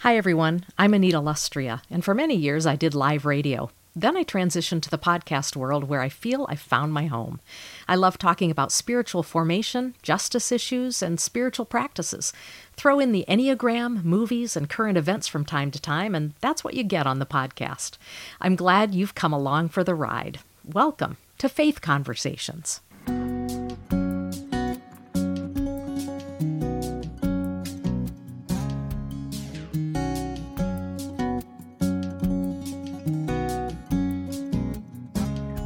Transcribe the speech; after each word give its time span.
Hi, 0.00 0.16
everyone. 0.16 0.64
I'm 0.78 0.94
Anita 0.94 1.18
Lustrea, 1.18 1.82
and 1.90 2.02
for 2.02 2.14
many 2.14 2.34
years 2.34 2.64
I 2.64 2.74
did 2.74 2.94
live 2.94 3.26
radio. 3.26 3.70
Then 3.94 4.16
I 4.16 4.24
transitioned 4.24 4.80
to 4.80 4.88
the 4.88 4.96
podcast 4.96 5.56
world 5.56 5.84
where 5.84 6.00
I 6.00 6.08
feel 6.08 6.46
I 6.48 6.56
found 6.56 6.94
my 6.94 7.04
home. 7.04 7.38
I 7.86 7.96
love 7.96 8.16
talking 8.16 8.50
about 8.50 8.72
spiritual 8.72 9.22
formation, 9.22 9.94
justice 10.00 10.50
issues, 10.50 11.02
and 11.02 11.20
spiritual 11.20 11.66
practices. 11.66 12.32
Throw 12.76 12.98
in 12.98 13.12
the 13.12 13.26
Enneagram, 13.28 14.02
movies, 14.02 14.56
and 14.56 14.70
current 14.70 14.96
events 14.96 15.28
from 15.28 15.44
time 15.44 15.70
to 15.72 15.78
time, 15.78 16.14
and 16.14 16.32
that's 16.40 16.64
what 16.64 16.72
you 16.72 16.82
get 16.82 17.06
on 17.06 17.18
the 17.18 17.26
podcast. 17.26 17.98
I'm 18.40 18.56
glad 18.56 18.94
you've 18.94 19.14
come 19.14 19.34
along 19.34 19.68
for 19.68 19.84
the 19.84 19.94
ride. 19.94 20.40
Welcome 20.64 21.18
to 21.36 21.46
Faith 21.46 21.82
Conversations. 21.82 22.80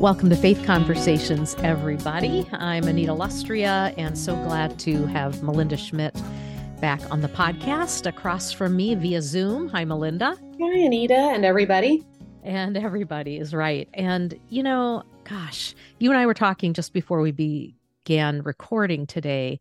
Welcome 0.05 0.29
to 0.29 0.37
Faith 0.37 0.63
Conversations, 0.67 1.57
everybody. 1.61 2.47
I'm 2.53 2.87
Anita 2.87 3.13
Lustrea, 3.13 3.95
and 3.97 4.19
so 4.19 4.37
glad 4.37 4.79
to 4.81 5.07
have 5.07 5.43
Melinda 5.43 5.79
Schmidt 5.79 6.15
back 6.79 7.01
on 7.11 7.23
the 7.23 7.29
podcast 7.29 8.05
across 8.05 8.53
from 8.53 8.77
me 8.77 8.95
via 8.97 9.23
Zoom. 9.23 9.67
Hi, 9.71 9.83
Melinda. 9.87 10.37
Hi, 10.61 10.79
Anita, 10.79 11.15
and 11.15 11.47
everybody. 11.47 12.05
And 12.43 12.77
everybody 12.77 13.39
is 13.39 13.55
right. 13.55 13.89
And, 13.95 14.39
you 14.51 14.63
know, 14.63 15.05
gosh, 15.27 15.75
you 15.99 16.11
and 16.11 16.19
I 16.19 16.27
were 16.27 16.35
talking 16.35 16.75
just 16.75 16.93
before 16.93 17.23
we 17.23 17.33
began 17.33 18.43
recording 18.43 19.07
today 19.07 19.59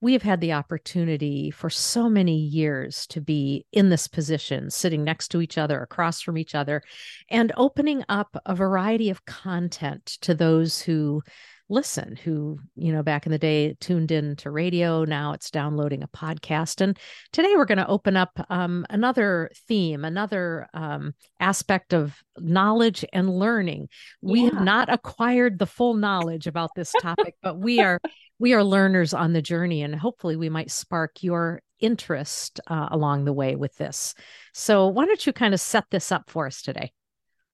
we 0.00 0.12
have 0.12 0.22
had 0.22 0.40
the 0.40 0.52
opportunity 0.52 1.50
for 1.50 1.70
so 1.70 2.08
many 2.08 2.36
years 2.36 3.06
to 3.08 3.20
be 3.20 3.64
in 3.72 3.88
this 3.88 4.06
position, 4.08 4.70
sitting 4.70 5.04
next 5.04 5.28
to 5.28 5.40
each 5.40 5.56
other, 5.56 5.80
across 5.80 6.20
from 6.20 6.36
each 6.36 6.54
other, 6.54 6.82
and 7.30 7.52
opening 7.56 8.04
up 8.08 8.36
a 8.44 8.54
variety 8.54 9.10
of 9.10 9.24
content 9.24 10.04
to 10.20 10.34
those 10.34 10.80
who 10.80 11.22
listen 11.68 12.14
who 12.16 12.58
you 12.76 12.92
know 12.92 13.02
back 13.02 13.26
in 13.26 13.32
the 13.32 13.38
day 13.38 13.76
tuned 13.80 14.12
in 14.12 14.36
to 14.36 14.50
radio 14.52 15.04
now 15.04 15.32
it's 15.32 15.50
downloading 15.50 16.02
a 16.02 16.08
podcast. 16.08 16.80
And 16.80 16.98
today 17.32 17.54
we're 17.56 17.64
going 17.64 17.78
to 17.78 17.88
open 17.88 18.16
up 18.16 18.38
um, 18.50 18.86
another 18.90 19.50
theme 19.66 20.04
another 20.04 20.68
um, 20.74 21.14
aspect 21.40 21.92
of 21.92 22.16
knowledge 22.38 23.04
and 23.12 23.30
learning. 23.30 23.88
We 24.22 24.42
yeah. 24.42 24.50
have 24.50 24.62
not 24.62 24.92
acquired 24.92 25.58
the 25.58 25.66
full 25.66 25.94
knowledge 25.94 26.46
about 26.46 26.70
this 26.76 26.92
topic 27.00 27.34
but 27.42 27.58
we 27.58 27.80
are 27.80 28.00
we 28.38 28.52
are 28.52 28.62
learners 28.62 29.14
on 29.14 29.32
the 29.32 29.42
journey 29.42 29.82
and 29.82 29.94
hopefully 29.94 30.36
we 30.36 30.48
might 30.48 30.70
spark 30.70 31.22
your 31.22 31.60
interest 31.80 32.60
uh, 32.66 32.88
along 32.90 33.24
the 33.24 33.32
way 33.32 33.56
with 33.56 33.74
this. 33.76 34.14
So 34.54 34.88
why 34.88 35.06
don't 35.06 35.26
you 35.26 35.32
kind 35.32 35.54
of 35.54 35.60
set 35.60 35.84
this 35.90 36.12
up 36.12 36.30
for 36.30 36.46
us 36.46 36.62
today? 36.62 36.92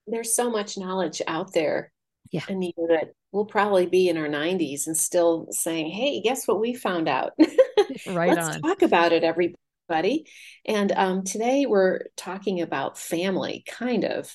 There's 0.07 0.35
so 0.35 0.51
much 0.51 0.77
knowledge 0.77 1.23
out 1.27 1.53
there 1.53 1.93
yeah. 2.31 2.43
anita 2.49 2.87
that 2.89 3.13
we'll 3.33 3.47
probably 3.47 3.87
be 3.87 4.09
in 4.09 4.17
our 4.17 4.29
90s 4.29 4.87
and 4.87 4.97
still 4.97 5.49
saying 5.51 5.91
hey 5.91 6.21
guess 6.21 6.47
what 6.47 6.61
we 6.61 6.75
found 6.75 7.09
out 7.09 7.33
right 8.09 8.35
let's 8.37 8.57
on. 8.57 8.63
talk 8.63 8.83
about 8.83 9.13
it 9.13 9.25
everybody 9.25 10.27
and 10.65 10.93
um, 10.93 11.25
today 11.25 11.67
we're 11.67 12.01
talking 12.17 12.61
about 12.61 12.99
family 12.99 13.65
kind 13.67 14.05
of 14.05 14.33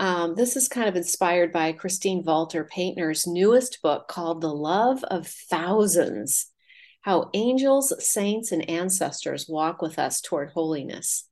um, 0.00 0.36
this 0.36 0.56
is 0.56 0.68
kind 0.68 0.88
of 0.88 0.96
inspired 0.96 1.52
by 1.52 1.72
Christine 1.72 2.22
Valters 2.22 2.68
Paintner's 2.68 3.26
newest 3.26 3.82
book 3.82 4.06
called 4.06 4.40
The 4.40 4.52
Love 4.52 5.02
of 5.04 5.26
Thousands 5.26 6.52
How 7.00 7.30
Angels, 7.34 7.92
Saints, 7.98 8.52
and 8.52 8.68
Ancestors 8.70 9.46
Walk 9.48 9.82
with 9.82 9.98
Us 9.98 10.20
Toward 10.20 10.50
Holiness. 10.50 11.27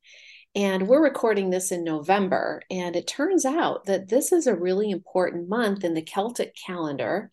And 0.56 0.88
we're 0.88 1.02
recording 1.02 1.50
this 1.50 1.70
in 1.70 1.84
November. 1.84 2.62
And 2.70 2.96
it 2.96 3.06
turns 3.06 3.44
out 3.44 3.84
that 3.84 4.08
this 4.08 4.32
is 4.32 4.46
a 4.46 4.56
really 4.56 4.90
important 4.90 5.50
month 5.50 5.84
in 5.84 5.92
the 5.92 6.00
Celtic 6.00 6.56
calendar 6.56 7.30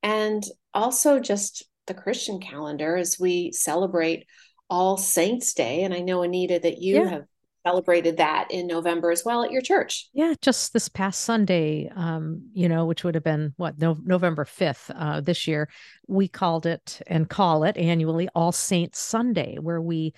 and 0.00 0.44
also 0.72 1.18
just 1.18 1.64
the 1.88 1.94
Christian 1.94 2.40
calendar 2.40 2.96
as 2.96 3.16
we 3.18 3.50
celebrate 3.50 4.26
All 4.70 4.96
Saints 4.96 5.54
Day. 5.54 5.82
And 5.82 5.92
I 5.92 6.02
know, 6.02 6.22
Anita, 6.22 6.60
that 6.62 6.78
you 6.78 7.02
yeah. 7.02 7.08
have 7.08 7.24
celebrated 7.66 8.18
that 8.18 8.46
in 8.52 8.68
November 8.68 9.10
as 9.10 9.24
well 9.24 9.42
at 9.42 9.50
your 9.50 9.60
church. 9.60 10.08
Yeah, 10.12 10.34
just 10.40 10.72
this 10.72 10.88
past 10.88 11.22
Sunday, 11.22 11.90
um, 11.96 12.48
you 12.52 12.68
know, 12.68 12.86
which 12.86 13.02
would 13.02 13.16
have 13.16 13.24
been 13.24 13.54
what 13.56 13.80
no, 13.80 13.98
November 14.04 14.44
fifth 14.44 14.88
uh, 14.94 15.20
this 15.20 15.48
year. 15.48 15.68
We 16.06 16.28
called 16.28 16.66
it 16.66 17.02
and 17.08 17.28
call 17.28 17.64
it 17.64 17.76
annually 17.76 18.28
All 18.36 18.52
Saints 18.52 19.00
Sunday, 19.00 19.56
where 19.60 19.80
we 19.80 20.14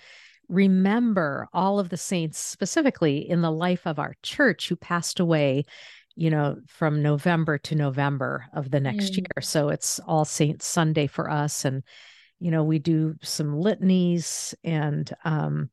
remember 0.47 1.47
all 1.53 1.79
of 1.79 1.89
the 1.89 1.97
saints 1.97 2.39
specifically 2.39 3.29
in 3.29 3.41
the 3.41 3.51
life 3.51 3.85
of 3.85 3.99
our 3.99 4.15
church 4.21 4.69
who 4.69 4.75
passed 4.75 5.19
away 5.19 5.63
you 6.15 6.29
know 6.29 6.57
from 6.67 7.01
november 7.01 7.57
to 7.57 7.75
november 7.75 8.45
of 8.53 8.71
the 8.71 8.79
next 8.79 9.13
mm. 9.13 9.17
year 9.17 9.41
so 9.41 9.69
it's 9.69 9.99
all 10.07 10.25
saints 10.25 10.65
sunday 10.65 11.07
for 11.07 11.29
us 11.29 11.65
and 11.65 11.83
you 12.39 12.51
know 12.51 12.63
we 12.63 12.79
do 12.79 13.15
some 13.21 13.59
litanies 13.59 14.53
and 14.63 15.11
um 15.23 15.69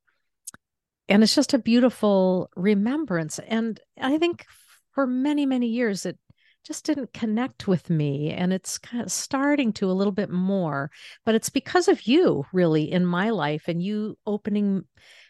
and 1.09 1.22
it's 1.22 1.34
just 1.34 1.55
a 1.55 1.59
beautiful 1.59 2.50
remembrance 2.56 3.38
and 3.47 3.81
i 4.00 4.19
think 4.19 4.47
for 4.93 5.06
many 5.06 5.47
many 5.47 5.69
years 5.69 6.06
it 6.06 6.19
just 6.65 6.84
didn't 6.84 7.12
connect 7.12 7.67
with 7.67 7.91
me 7.91 8.31
and 8.31 8.53
it's 8.53 8.78
kind 8.78 9.03
of 9.03 9.11
starting 9.11 9.73
to 9.73 9.91
a 9.91 9.93
little 9.93 10.12
bit 10.12 10.31
more 10.31 10.91
but 11.25 11.34
it's 11.34 11.50
because 11.50 11.89
of 11.89 12.06
you 12.06 12.45
really 12.53 12.91
in 12.91 13.05
my 13.05 13.31
life 13.31 13.65
and 13.69 13.83
you 13.83 14.17
opening 14.27 14.84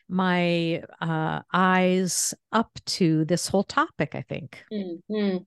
my 0.09 0.82
uh, 1.00 1.41
eyes 1.53 2.34
up 2.50 2.70
to 2.84 3.25
this 3.25 3.48
whole 3.48 3.65
topic 3.65 4.15
i 4.15 4.22
think 4.22 4.62
mm-hmm. 4.72 5.38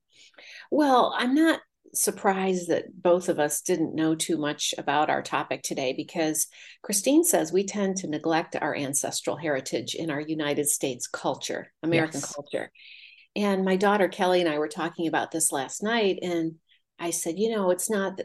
well 0.72 1.14
i'm 1.18 1.36
not 1.36 1.60
surprised 1.94 2.68
that 2.68 2.86
both 3.02 3.30
of 3.30 3.40
us 3.40 3.62
didn't 3.62 3.96
know 3.96 4.16
too 4.16 4.38
much 4.38 4.74
about 4.78 5.10
our 5.10 5.22
topic 5.22 5.62
today 5.64 5.94
because 5.94 6.48
Christine 6.84 7.24
says 7.24 7.52
we 7.52 7.66
tend 7.66 7.98
to 7.98 8.08
neglect 8.10 8.56
our 8.56 8.76
ancestral 8.76 9.38
heritage 9.38 9.96
in 9.96 10.10
our 10.10 10.20
United 10.20 10.68
States 10.68 11.08
culture, 11.08 11.72
American 11.84 12.20
yes. 12.20 12.34
culture. 12.34 12.72
And 13.36 13.66
my 13.66 13.76
daughter 13.76 14.08
Kelly 14.08 14.40
and 14.40 14.50
I 14.50 14.60
were 14.60 14.68
talking 14.68 15.08
about 15.08 15.32
this 15.32 15.52
last 15.52 15.84
night, 15.84 16.20
and 16.22 16.56
I 17.00 17.12
said, 17.12 17.38
you 17.38 17.52
know, 17.52 17.72
it's 17.72 17.90
not 17.90 18.20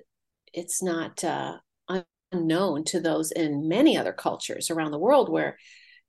it's 0.52 0.82
not 0.82 1.22
uh, 1.24 1.58
unknown 2.32 2.84
to 2.84 3.00
those 3.00 3.32
in 3.32 3.68
many 3.68 3.96
other 3.96 4.12
cultures 4.12 4.70
around 4.70 4.90
the 4.90 4.98
world 4.98 5.28
where 5.28 5.58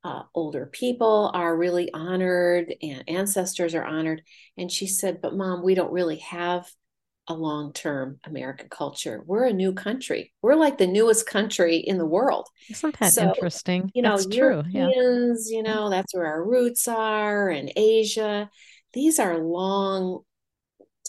uh, 0.03 0.23
older 0.33 0.65
people 0.65 1.29
are 1.33 1.55
really 1.55 1.91
honored 1.93 2.73
and 2.81 3.03
ancestors 3.07 3.75
are 3.75 3.85
honored. 3.85 4.23
And 4.57 4.71
she 4.71 4.87
said, 4.87 5.21
but 5.21 5.35
mom, 5.35 5.63
we 5.63 5.75
don't 5.75 5.91
really 5.91 6.17
have 6.17 6.67
a 7.27 7.33
long 7.35 7.71
term 7.71 8.19
American 8.25 8.67
culture. 8.69 9.21
We're 9.25 9.45
a 9.45 9.53
new 9.53 9.73
country. 9.73 10.33
We're 10.41 10.55
like 10.55 10.79
the 10.79 10.87
newest 10.87 11.27
country 11.27 11.77
in 11.77 11.99
the 11.99 12.05
world. 12.05 12.47
Isn't 12.69 12.97
that 12.99 13.13
so, 13.13 13.27
interesting? 13.27 13.91
You 13.93 14.01
know, 14.01 14.17
that's 14.17 14.35
Europeans, 14.35 15.47
true. 15.47 15.53
Yeah. 15.53 15.57
you 15.57 15.63
know, 15.63 15.89
that's 15.91 16.15
where 16.15 16.25
our 16.25 16.43
roots 16.43 16.87
are, 16.87 17.49
and 17.49 17.71
Asia 17.75 18.49
these 18.93 19.19
are 19.19 19.37
long 19.37 20.23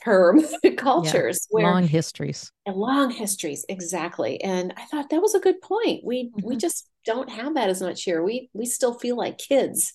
term 0.03 0.43
cultures 0.76 1.47
yeah, 1.50 1.62
where 1.62 1.72
long 1.72 1.87
histories. 1.87 2.50
Long 2.66 3.10
histories 3.10 3.65
exactly. 3.69 4.43
And 4.43 4.72
i 4.76 4.84
thought 4.87 5.10
that 5.10 5.22
was 5.22 5.34
a 5.34 5.41
good 5.41 5.60
point. 5.60 6.04
We 6.04 6.31
mm-hmm. 6.31 6.47
we 6.47 6.56
just 6.56 6.88
don't 7.04 7.31
have 7.31 7.54
that 7.54 7.70
as 7.70 7.82
much 7.82 8.03
here. 8.04 8.22
We 8.22 8.50
we 8.53 8.66
still 8.66 8.94
feel 8.94 9.16
like 9.16 9.38
kids 9.38 9.93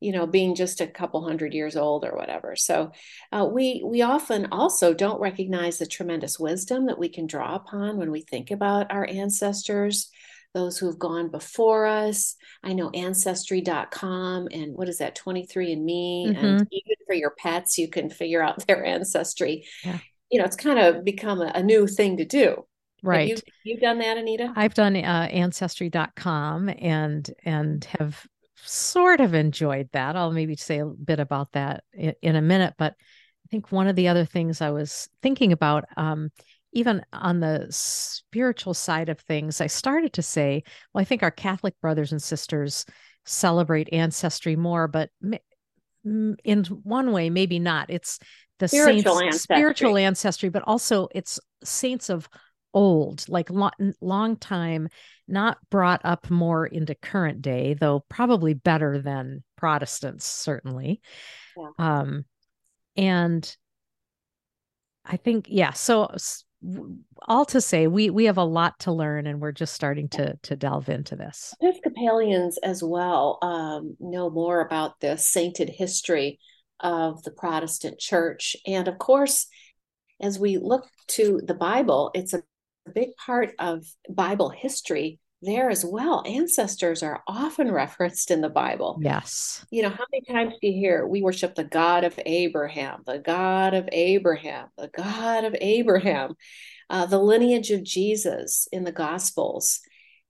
you 0.00 0.12
know 0.12 0.26
being 0.26 0.54
just 0.54 0.80
a 0.82 0.86
couple 0.86 1.24
hundred 1.24 1.54
years 1.54 1.76
old 1.76 2.04
or 2.04 2.14
whatever. 2.14 2.56
So 2.56 2.92
uh, 3.32 3.48
we 3.50 3.82
we 3.84 4.02
often 4.02 4.48
also 4.52 4.92
don't 4.92 5.20
recognize 5.20 5.78
the 5.78 5.86
tremendous 5.86 6.38
wisdom 6.38 6.86
that 6.86 6.98
we 6.98 7.08
can 7.08 7.26
draw 7.26 7.54
upon 7.54 7.96
when 7.96 8.10
we 8.10 8.20
think 8.20 8.50
about 8.50 8.92
our 8.92 9.06
ancestors 9.06 10.10
those 10.54 10.78
who 10.78 10.86
have 10.86 10.98
gone 10.98 11.30
before 11.30 11.84
us. 11.84 12.36
I 12.62 12.72
know 12.72 12.90
ancestry.com 12.90 14.48
and 14.50 14.74
what 14.74 14.88
is 14.88 14.98
that 14.98 15.18
23andme 15.18 16.28
mm-hmm. 16.28 16.44
and 16.44 16.68
even 16.70 16.96
for 17.06 17.14
your 17.14 17.34
pets 17.36 17.76
you 17.76 17.88
can 17.88 18.08
figure 18.08 18.42
out 18.42 18.66
their 18.66 18.84
ancestry. 18.84 19.66
Yeah. 19.84 19.98
You 20.30 20.38
know, 20.38 20.46
it's 20.46 20.56
kind 20.56 20.78
of 20.78 21.04
become 21.04 21.40
a, 21.40 21.52
a 21.54 21.62
new 21.62 21.86
thing 21.86 22.16
to 22.16 22.24
do. 22.24 22.64
Right. 23.02 23.30
Have 23.30 23.42
you, 23.64 23.74
have 23.74 23.82
done 23.82 23.98
that, 23.98 24.16
Anita? 24.16 24.52
I've 24.56 24.72
done 24.72 24.96
uh, 24.96 25.28
ancestry.com 25.30 26.70
and 26.70 27.30
and 27.44 27.84
have 27.98 28.26
sort 28.56 29.20
of 29.20 29.34
enjoyed 29.34 29.90
that. 29.92 30.16
I'll 30.16 30.32
maybe 30.32 30.56
say 30.56 30.78
a 30.78 30.86
bit 30.86 31.20
about 31.20 31.52
that 31.52 31.84
in, 31.92 32.14
in 32.22 32.36
a 32.36 32.40
minute, 32.40 32.74
but 32.78 32.94
I 32.94 33.48
think 33.50 33.70
one 33.70 33.88
of 33.88 33.96
the 33.96 34.08
other 34.08 34.24
things 34.24 34.62
I 34.62 34.70
was 34.70 35.10
thinking 35.20 35.52
about 35.52 35.84
um, 35.98 36.30
even 36.74 37.02
on 37.12 37.40
the 37.40 37.66
spiritual 37.70 38.74
side 38.74 39.08
of 39.08 39.20
things, 39.20 39.60
I 39.60 39.68
started 39.68 40.12
to 40.14 40.22
say, 40.22 40.62
well, 40.92 41.00
I 41.00 41.04
think 41.04 41.22
our 41.22 41.30
Catholic 41.30 41.74
brothers 41.80 42.12
and 42.12 42.22
sisters 42.22 42.84
celebrate 43.24 43.92
ancestry 43.92 44.56
more, 44.56 44.86
but 44.86 45.10
in 46.04 46.64
one 46.82 47.12
way, 47.12 47.30
maybe 47.30 47.58
not. 47.58 47.88
It's 47.88 48.18
the 48.58 48.68
spiritual 48.68 49.14
saints, 49.14 49.34
ancestry. 49.34 49.56
spiritual 49.56 49.96
ancestry, 49.96 50.48
but 50.48 50.62
also 50.66 51.08
it's 51.14 51.40
saints 51.62 52.10
of 52.10 52.28
old, 52.74 53.24
like 53.28 53.50
long, 53.50 53.72
long 54.00 54.36
time, 54.36 54.88
not 55.26 55.58
brought 55.70 56.00
up 56.04 56.28
more 56.28 56.66
into 56.66 56.94
current 56.94 57.40
day, 57.40 57.74
though 57.74 58.04
probably 58.08 58.52
better 58.52 59.00
than 59.00 59.42
Protestants, 59.56 60.26
certainly. 60.26 61.00
Yeah. 61.56 61.70
Um, 61.78 62.24
and 62.96 63.56
I 65.04 65.16
think, 65.16 65.46
yeah. 65.48 65.72
So 65.72 66.14
all 67.26 67.44
to 67.46 67.60
say, 67.60 67.86
we 67.86 68.10
we 68.10 68.24
have 68.24 68.38
a 68.38 68.44
lot 68.44 68.78
to 68.80 68.92
learn, 68.92 69.26
and 69.26 69.40
we're 69.40 69.52
just 69.52 69.74
starting 69.74 70.08
to 70.10 70.36
to 70.42 70.56
delve 70.56 70.88
into 70.88 71.16
this. 71.16 71.54
Episcopalians 71.60 72.58
as 72.58 72.82
well 72.82 73.38
um, 73.42 73.96
know 74.00 74.30
more 74.30 74.60
about 74.60 75.00
the 75.00 75.16
sainted 75.16 75.68
history 75.68 76.38
of 76.80 77.22
the 77.22 77.30
Protestant 77.30 77.98
Church, 77.98 78.56
and 78.66 78.88
of 78.88 78.98
course, 78.98 79.46
as 80.20 80.38
we 80.38 80.58
look 80.58 80.86
to 81.08 81.40
the 81.44 81.54
Bible, 81.54 82.10
it's 82.14 82.34
a 82.34 82.42
big 82.94 83.10
part 83.16 83.54
of 83.58 83.84
Bible 84.08 84.50
history 84.50 85.18
there 85.44 85.70
as 85.70 85.84
well. 85.84 86.22
Ancestors 86.26 87.02
are 87.02 87.22
often 87.26 87.70
referenced 87.72 88.30
in 88.30 88.40
the 88.40 88.48
Bible. 88.48 88.98
Yes. 89.02 89.64
You 89.70 89.82
know, 89.82 89.90
how 89.90 90.04
many 90.12 90.22
times 90.24 90.54
do 90.60 90.68
you 90.68 90.72
hear 90.72 91.06
we 91.06 91.22
worship 91.22 91.54
the 91.54 91.64
God 91.64 92.04
of 92.04 92.18
Abraham, 92.24 93.02
the 93.06 93.18
God 93.18 93.74
of 93.74 93.88
Abraham, 93.92 94.68
the 94.76 94.88
God 94.88 95.44
of 95.44 95.54
Abraham, 95.60 96.34
uh, 96.90 97.06
the 97.06 97.18
lineage 97.18 97.70
of 97.70 97.82
Jesus 97.82 98.68
in 98.72 98.84
the 98.84 98.92
Gospels? 98.92 99.80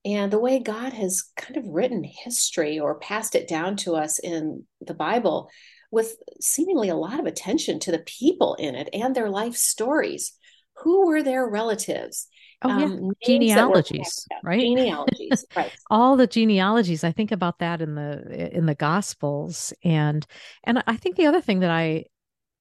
And 0.07 0.31
the 0.31 0.39
way 0.39 0.59
God 0.59 0.93
has 0.93 1.31
kind 1.35 1.57
of 1.57 1.67
written 1.67 2.05
history 2.05 2.79
or 2.79 2.99
passed 2.99 3.35
it 3.35 3.49
down 3.49 3.77
to 3.77 3.95
us 3.95 4.19
in 4.19 4.65
the 4.83 4.93
Bible 4.93 5.49
with 5.91 6.17
seemingly 6.41 6.91
a 6.91 6.97
lot 6.97 7.21
of 7.21 7.27
attention 7.27 7.79
to 7.81 7.91
the 7.91 8.01
people 8.01 8.55
in 8.57 8.75
it 8.75 8.91
and 8.93 9.15
their 9.15 9.31
life 9.31 9.55
stories. 9.55 10.33
Who 10.79 11.07
were 11.07 11.23
their 11.23 11.49
relatives? 11.49 12.27
Oh 12.63 12.79
yeah, 12.79 12.85
um, 12.87 13.13
genealogies, 13.23 14.27
right? 14.43 14.61
Genealogies, 14.61 15.45
right? 15.57 15.73
All 15.91 16.17
the 16.17 16.27
genealogies. 16.27 17.05
I 17.05 17.13
think 17.13 17.33
about 17.33 17.59
that 17.59 17.81
in 17.83 17.95
the 17.95 18.57
in 18.57 18.67
the 18.67 18.75
Gospels, 18.75 19.73
and 19.83 20.27
and 20.63 20.83
I 20.87 20.97
think 20.97 21.17
the 21.17 21.27
other 21.27 21.41
thing 21.41 21.61
that 21.61 21.71
I 21.71 22.05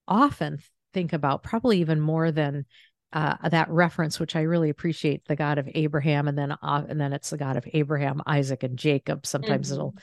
often 0.08 0.60
think 0.94 1.14
about, 1.14 1.44
probably 1.44 1.80
even 1.80 2.00
more 2.00 2.32
than 2.32 2.66
uh, 3.14 3.50
that 3.50 3.70
reference, 3.70 4.20
which 4.20 4.36
I 4.36 4.42
really 4.42 4.70
appreciate, 4.70 5.26
the 5.26 5.36
God 5.36 5.58
of 5.58 5.70
Abraham, 5.74 6.28
and 6.28 6.38
then 6.38 6.52
uh, 6.52 6.84
and 6.88 7.00
then 7.00 7.14
it's 7.14 7.30
the 7.30 7.38
God 7.38 7.58
of 7.58 7.68
Abraham, 7.74 8.22
Isaac, 8.26 8.64
and 8.64 8.78
Jacob. 8.78 9.26
Sometimes 9.26 9.68
mm-hmm. 9.68 9.76
it'll 9.76 9.96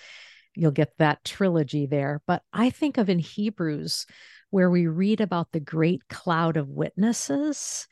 you'll 0.54 0.70
get 0.70 0.96
that 0.98 1.24
trilogy 1.24 1.86
there, 1.86 2.22
but 2.26 2.42
I 2.52 2.70
think 2.70 2.98
of 2.98 3.08
in 3.08 3.18
Hebrews 3.18 4.06
where 4.50 4.70
we 4.70 4.86
read 4.86 5.20
about 5.20 5.52
the 5.52 5.60
great 5.60 6.08
cloud 6.08 6.56
of 6.56 6.68
witnesses 6.68 7.86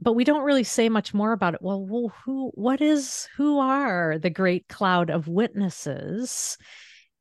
but 0.00 0.12
we 0.12 0.24
don't 0.24 0.44
really 0.44 0.64
say 0.64 0.88
much 0.88 1.12
more 1.12 1.32
about 1.32 1.54
it. 1.54 1.62
Well, 1.62 1.84
well, 1.84 2.12
who, 2.24 2.50
what 2.54 2.80
is, 2.80 3.28
who 3.36 3.58
are 3.58 4.18
the 4.18 4.30
great 4.30 4.68
cloud 4.68 5.10
of 5.10 5.28
witnesses? 5.28 6.56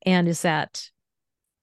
And 0.06 0.28
is 0.28 0.44
that 0.44 0.90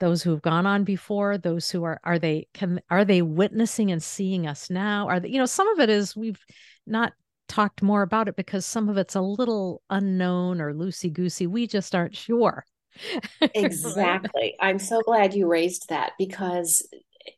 those 0.00 0.22
who 0.22 0.31
have 0.31 0.43
gone 0.43 0.66
on 0.66 0.84
before, 0.84 1.38
those 1.38 1.70
who 1.70 1.84
are, 1.84 2.00
are 2.02 2.19
they, 2.19 2.49
can, 2.52 2.81
are 2.90 3.05
they 3.05 3.22
witnessing 3.22 3.93
and 3.93 4.02
seeing 4.02 4.46
us 4.46 4.70
now? 4.70 5.08
Are 5.08 5.20
they, 5.20 5.28
you 5.28 5.38
know, 5.38 5.46
some 5.46 5.69
of 5.69 5.78
it 5.78 5.88
is 5.88 6.16
we've 6.16 6.44
not 6.87 7.12
talked 7.49 7.82
more 7.82 8.02
about 8.02 8.26
it 8.28 8.37
because 8.37 8.66
some 8.66 8.88
of 8.88 8.96
it's 8.96 9.14
a 9.14 9.20
little 9.20 9.82
unknown 9.90 10.61
or 10.61 10.75
loosey 10.75 11.12
goosey. 11.12 11.46
We 11.46 11.66
just 11.69 11.94
aren't 11.94 12.16
sure. 12.16 12.64
exactly. 13.55 14.55
I'm 14.61 14.78
so 14.78 15.00
glad 15.02 15.34
you 15.34 15.46
raised 15.46 15.88
that 15.88 16.12
because 16.19 16.87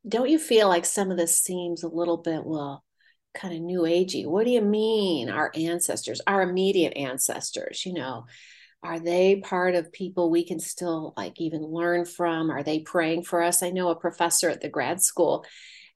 don't 0.09 0.31
you 0.31 0.39
feel 0.39 0.69
like 0.69 0.85
some 0.85 1.11
of 1.11 1.17
this 1.17 1.39
seems 1.39 1.83
a 1.83 1.89
little 1.89 2.17
bit, 2.17 2.45
well, 2.45 2.85
kind 3.37 3.55
of 3.55 3.61
new 3.61 3.83
agey. 3.83 4.27
What 4.27 4.45
do 4.45 4.51
you 4.51 4.63
mean, 4.63 5.29
our 5.29 5.53
ancestors, 5.55 6.21
our 6.27 6.43
immediate 6.43 6.97
ancestors? 6.97 7.87
You 7.87 7.95
know, 7.95 8.27
are 8.83 8.99
they 8.99 9.37
part 9.37 9.75
of 9.75 9.93
people 9.93 10.31
we 10.31 10.45
can 10.45 10.59
still 10.59 11.15
like 11.17 11.41
even 11.41 11.63
learn 11.63 12.05
from? 12.05 12.51
Are 12.51 12.63
they 12.63 12.81
praying 12.81 13.25
for 13.25 13.43
us? 13.43 13.63
I 13.63 13.71
know 13.71 13.89
a 13.89 13.97
professor 13.97 14.51
at 14.51 14.61
the 14.61 14.69
grad 14.69 15.03
school 15.03 15.45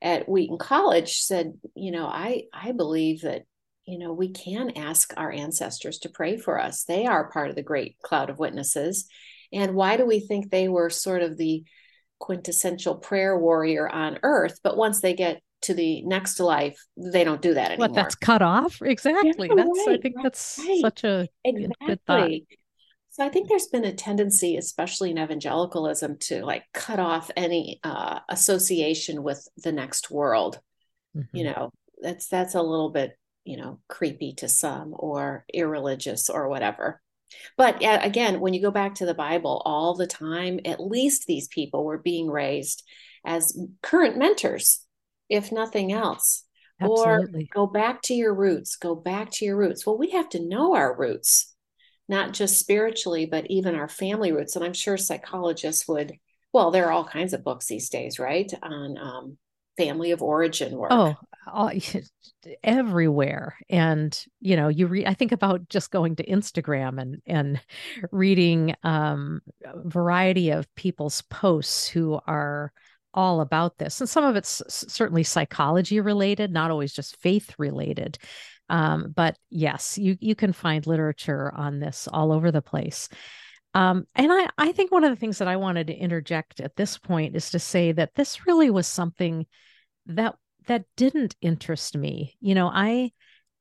at 0.03 0.29
Wheaton 0.29 0.59
College 0.59 1.19
said, 1.19 1.55
you 1.75 1.91
know, 1.91 2.07
I 2.07 2.45
I 2.53 2.73
believe 2.73 3.23
that 3.23 3.43
you 3.87 3.99
know 3.99 4.13
we 4.13 4.31
can 4.31 4.73
ask 4.77 5.13
our 5.17 5.31
ancestors 5.31 5.99
to 6.01 6.09
pray 6.09 6.37
for 6.37 6.61
us. 6.61 6.85
They 6.85 7.07
are 7.07 7.31
part 7.31 7.51
of 7.51 7.57
the 7.57 7.63
great 7.63 7.97
cloud 8.03 8.31
of 8.31 8.39
witnesses. 8.39 9.09
And 9.53 9.75
why 9.75 9.97
do 9.97 10.07
we 10.07 10.21
think 10.21 10.51
they 10.51 10.69
were 10.69 10.91
sort 10.91 11.23
of 11.23 11.37
the 11.37 11.65
quintessential 12.19 12.97
prayer 12.97 13.39
warrior 13.39 13.89
on 13.89 14.19
earth? 14.23 14.61
But 14.63 14.77
once 14.77 15.01
they 15.01 15.15
get 15.15 15.43
to 15.63 15.75
the 15.75 16.03
next 16.03 16.41
life, 16.41 16.83
they 16.97 17.25
don't 17.25 17.43
do 17.43 17.55
that 17.55 17.73
anymore. 17.73 17.89
What 17.89 17.95
that's 17.95 18.15
cut 18.15 18.43
off? 18.43 18.81
Exactly. 18.83 19.49
Yeah, 19.49 19.55
that's 19.57 19.87
right, 19.87 19.99
I 19.99 20.03
think 20.03 20.17
that's 20.23 20.61
right. 20.67 20.81
such 20.81 21.05
a 21.05 21.29
exactly. 21.45 22.47
So 23.11 23.25
I 23.25 23.29
think 23.29 23.49
there's 23.49 23.67
been 23.67 23.85
a 23.85 23.93
tendency, 23.93 24.57
especially 24.57 25.11
in 25.11 25.19
evangelicalism, 25.19 26.19
to 26.19 26.45
like 26.45 26.65
cut 26.73 27.01
off 27.01 27.31
any 27.37 27.81
uh, 27.83 28.21
association 28.29 29.23
with 29.23 29.47
the 29.57 29.73
next 29.73 30.11
world. 30.11 30.61
Mm-hmm. 31.17 31.37
You 31.37 31.45
know, 31.45 31.71
that's 32.01 32.29
that's 32.29 32.55
a 32.55 32.63
little 32.63 32.91
bit 32.91 33.19
you 33.45 33.57
know 33.57 33.81
creepy 33.89 34.35
to 34.35 34.49
some 34.49 34.95
or 34.97 35.45
irreligious 35.53 36.31
or 36.31 36.49
whatever. 36.49 37.01
But 37.57 37.83
yeah, 37.83 38.05
again, 38.05 38.41
when 38.41 38.55
you 38.55 38.63
go 38.63 38.71
back 38.71 38.97
to 38.97 39.07
the 39.07 39.15
Bible, 39.15 39.63
all 39.65 39.95
the 39.95 40.07
time, 40.07 40.61
at 40.65 40.81
least 40.81 41.27
these 41.27 41.49
people 41.49 41.85
were 41.85 41.99
being 41.99 42.29
raised 42.29 42.83
as 43.25 43.59
current 43.83 44.17
mentors 44.17 44.85
if 45.31 45.53
nothing 45.53 45.93
else. 45.93 46.45
Absolutely. 46.81 47.49
Or 47.55 47.67
go 47.67 47.67
back 47.67 48.03
to 48.03 48.15
your 48.15 48.35
roots, 48.35 48.77
go 48.77 48.95
back 48.95 49.31
to 49.33 49.45
your 49.45 49.57
roots. 49.57 49.87
Well, 49.87 49.99
we 49.99 50.11
have 50.11 50.29
to 50.31 50.47
know 50.47 50.75
our 50.75 50.97
roots, 50.97 51.55
not 52.09 52.33
just 52.33 52.59
spiritually, 52.59 53.27
but 53.27 53.47
even 53.51 53.75
our 53.75 53.89
family 53.89 54.33
roots. 54.33 54.57
And 54.57 54.65
I'm 54.65 54.73
sure 54.73 54.97
psychologists 54.97 55.87
would, 55.87 56.15
well, 56.53 56.71
there 56.71 56.87
are 56.87 56.93
all 56.93 57.05
kinds 57.05 57.33
of 57.33 57.45
books 57.45 57.67
these 57.67 57.91
days, 57.91 58.19
right? 58.19 58.51
On 58.63 58.99
um, 58.99 59.39
family 59.77 60.11
of 60.11 60.23
origin 60.23 60.77
work. 60.77 60.91
Oh, 60.91 61.15
all, 61.47 61.71
everywhere. 62.65 63.57
And, 63.69 64.19
you 64.41 64.57
know, 64.57 64.69
you 64.69 64.87
read, 64.87 65.07
I 65.07 65.15
think 65.15 65.33
about 65.33 65.69
just 65.69 65.91
going 65.91 66.17
to 66.17 66.27
Instagram 66.27 67.01
and, 67.01 67.23
and 67.27 67.61
reading 68.11 68.75
um, 68.83 69.43
a 69.65 69.87
variety 69.87 70.51
of 70.51 70.75
people's 70.75 71.23
posts 71.23 71.89
who 71.89 72.19
are, 72.27 72.73
all 73.13 73.41
about 73.41 73.79
this. 73.79 74.01
And 74.01 74.09
some 74.09 74.25
of 74.25 74.37
it's 74.37 74.63
certainly 74.69 75.23
psychology 75.23 76.01
related, 76.01 76.53
not 76.53 76.71
always 76.71 76.93
just 76.93 77.17
faith 77.17 77.55
related. 77.59 78.19
Um, 78.69 79.13
but 79.15 79.37
yes, 79.51 79.99
you 79.99 80.17
you 80.21 80.35
can 80.35 80.53
find 80.53 80.87
literature 80.87 81.53
on 81.55 81.81
this 81.81 82.09
all 82.11 82.33
over 82.33 82.53
the 82.53 82.63
place. 82.63 83.09
Um, 83.75 84.07
and 84.15 84.33
I, 84.33 84.49
I 84.59 84.73
think 84.73 84.91
one 84.91 85.05
of 85.05 85.11
the 85.11 85.17
things 85.17 85.39
that 85.39 85.49
I 85.49 85.57
wanted 85.57 85.89
to 85.89 85.95
interject 85.95 86.61
at 86.61 86.77
this 86.77 86.99
point 86.99 87.37
is 87.37 87.51
to 87.51 87.59
say 87.59 87.93
that 87.93 88.15
this 88.15 88.47
really 88.47 88.71
was 88.71 88.87
something 88.87 89.47
that 90.07 90.35
that 90.67 90.85
didn't 90.97 91.37
interest 91.41 91.97
me. 91.97 92.37
You 92.41 92.55
know, 92.55 92.71
I 92.73 93.13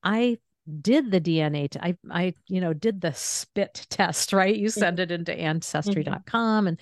I 0.03 0.37
did 0.81 1.11
the 1.11 1.21
DNA. 1.21 1.69
T- 1.69 1.79
I 1.81 1.97
I 2.09 2.33
you 2.47 2.61
know 2.61 2.73
did 2.73 3.01
the 3.01 3.13
spit 3.13 3.85
test. 3.89 4.33
Right, 4.33 4.55
you 4.55 4.67
mm-hmm. 4.67 4.79
send 4.79 4.99
it 4.99 5.11
into 5.11 5.33
ancestry.com 5.33 6.21
mm-hmm. 6.25 6.67
and 6.67 6.79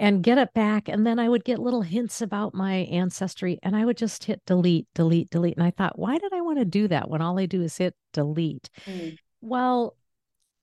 and 0.00 0.22
get 0.22 0.38
it 0.38 0.54
back. 0.54 0.88
And 0.88 1.06
then 1.06 1.18
I 1.18 1.28
would 1.28 1.44
get 1.44 1.58
little 1.58 1.82
hints 1.82 2.22
about 2.22 2.54
my 2.54 2.72
ancestry 2.90 3.60
and 3.62 3.76
I 3.76 3.84
would 3.84 3.98
just 3.98 4.24
hit 4.24 4.40
delete, 4.46 4.88
delete, 4.94 5.28
delete. 5.28 5.58
And 5.58 5.64
I 5.64 5.70
thought, 5.70 5.98
why 5.98 6.16
did 6.16 6.32
I 6.32 6.40
want 6.40 6.58
to 6.58 6.64
do 6.64 6.88
that 6.88 7.10
when 7.10 7.20
all 7.20 7.38
I 7.38 7.44
do 7.44 7.62
is 7.62 7.76
hit 7.76 7.94
delete? 8.14 8.70
Mm. 8.86 9.18
Well, 9.42 9.94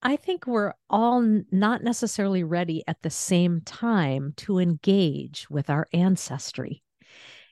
I 0.02 0.16
think 0.16 0.48
we're 0.48 0.74
all 0.90 1.22
not 1.52 1.84
necessarily 1.84 2.44
ready 2.44 2.84
at 2.88 3.04
the 3.04 3.12
same 3.12 3.62
time 3.62 4.34
to 4.38 4.58
engage 4.58 5.48
with 5.52 5.70
our 5.70 5.88
ancestry. 5.94 6.82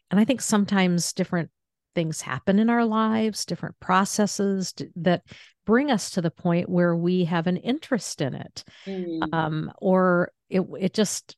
And 0.10 0.20
I 0.20 0.26
think 0.26 0.42
sometimes 0.42 1.14
different 1.14 1.52
things 1.94 2.22
happen 2.22 2.58
in 2.58 2.70
our 2.70 2.86
lives, 2.86 3.46
different 3.46 3.80
processes 3.80 4.74
that 4.96 5.22
bring 5.66 5.92
us 5.92 6.10
to 6.12 6.22
the 6.22 6.32
point 6.32 6.68
where 6.68 6.96
we 6.96 7.26
have 7.26 7.46
an 7.46 7.58
interest 7.58 8.22
in 8.22 8.34
it. 8.34 8.64
Mm. 8.88 9.34
Um, 9.34 9.72
or 9.78 10.32
it, 10.50 10.64
it 10.80 10.94
just 10.96 11.36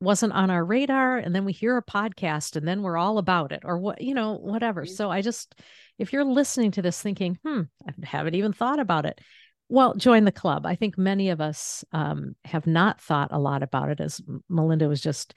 wasn't 0.00 0.32
on 0.32 0.50
our 0.50 0.64
radar 0.64 1.18
and 1.18 1.34
then 1.34 1.44
we 1.44 1.52
hear 1.52 1.76
a 1.76 1.82
podcast 1.82 2.56
and 2.56 2.66
then 2.66 2.82
we're 2.82 2.96
all 2.96 3.18
about 3.18 3.52
it 3.52 3.62
or 3.64 3.78
what 3.78 4.00
you 4.00 4.14
know 4.14 4.34
whatever 4.34 4.82
mm-hmm. 4.82 4.94
so 4.94 5.10
i 5.10 5.20
just 5.20 5.56
if 5.98 6.12
you're 6.12 6.24
listening 6.24 6.70
to 6.70 6.82
this 6.82 7.00
thinking 7.00 7.38
hmm 7.44 7.62
i 7.86 7.92
haven't 8.04 8.34
even 8.34 8.52
thought 8.52 8.78
about 8.78 9.06
it 9.06 9.20
well 9.68 9.94
join 9.94 10.24
the 10.24 10.32
club 10.32 10.64
i 10.66 10.74
think 10.74 10.96
many 10.96 11.30
of 11.30 11.40
us 11.40 11.84
um, 11.92 12.36
have 12.44 12.66
not 12.66 13.00
thought 13.00 13.30
a 13.32 13.38
lot 13.38 13.62
about 13.62 13.90
it 13.90 14.00
as 14.00 14.20
melinda 14.48 14.88
was 14.88 15.00
just 15.00 15.34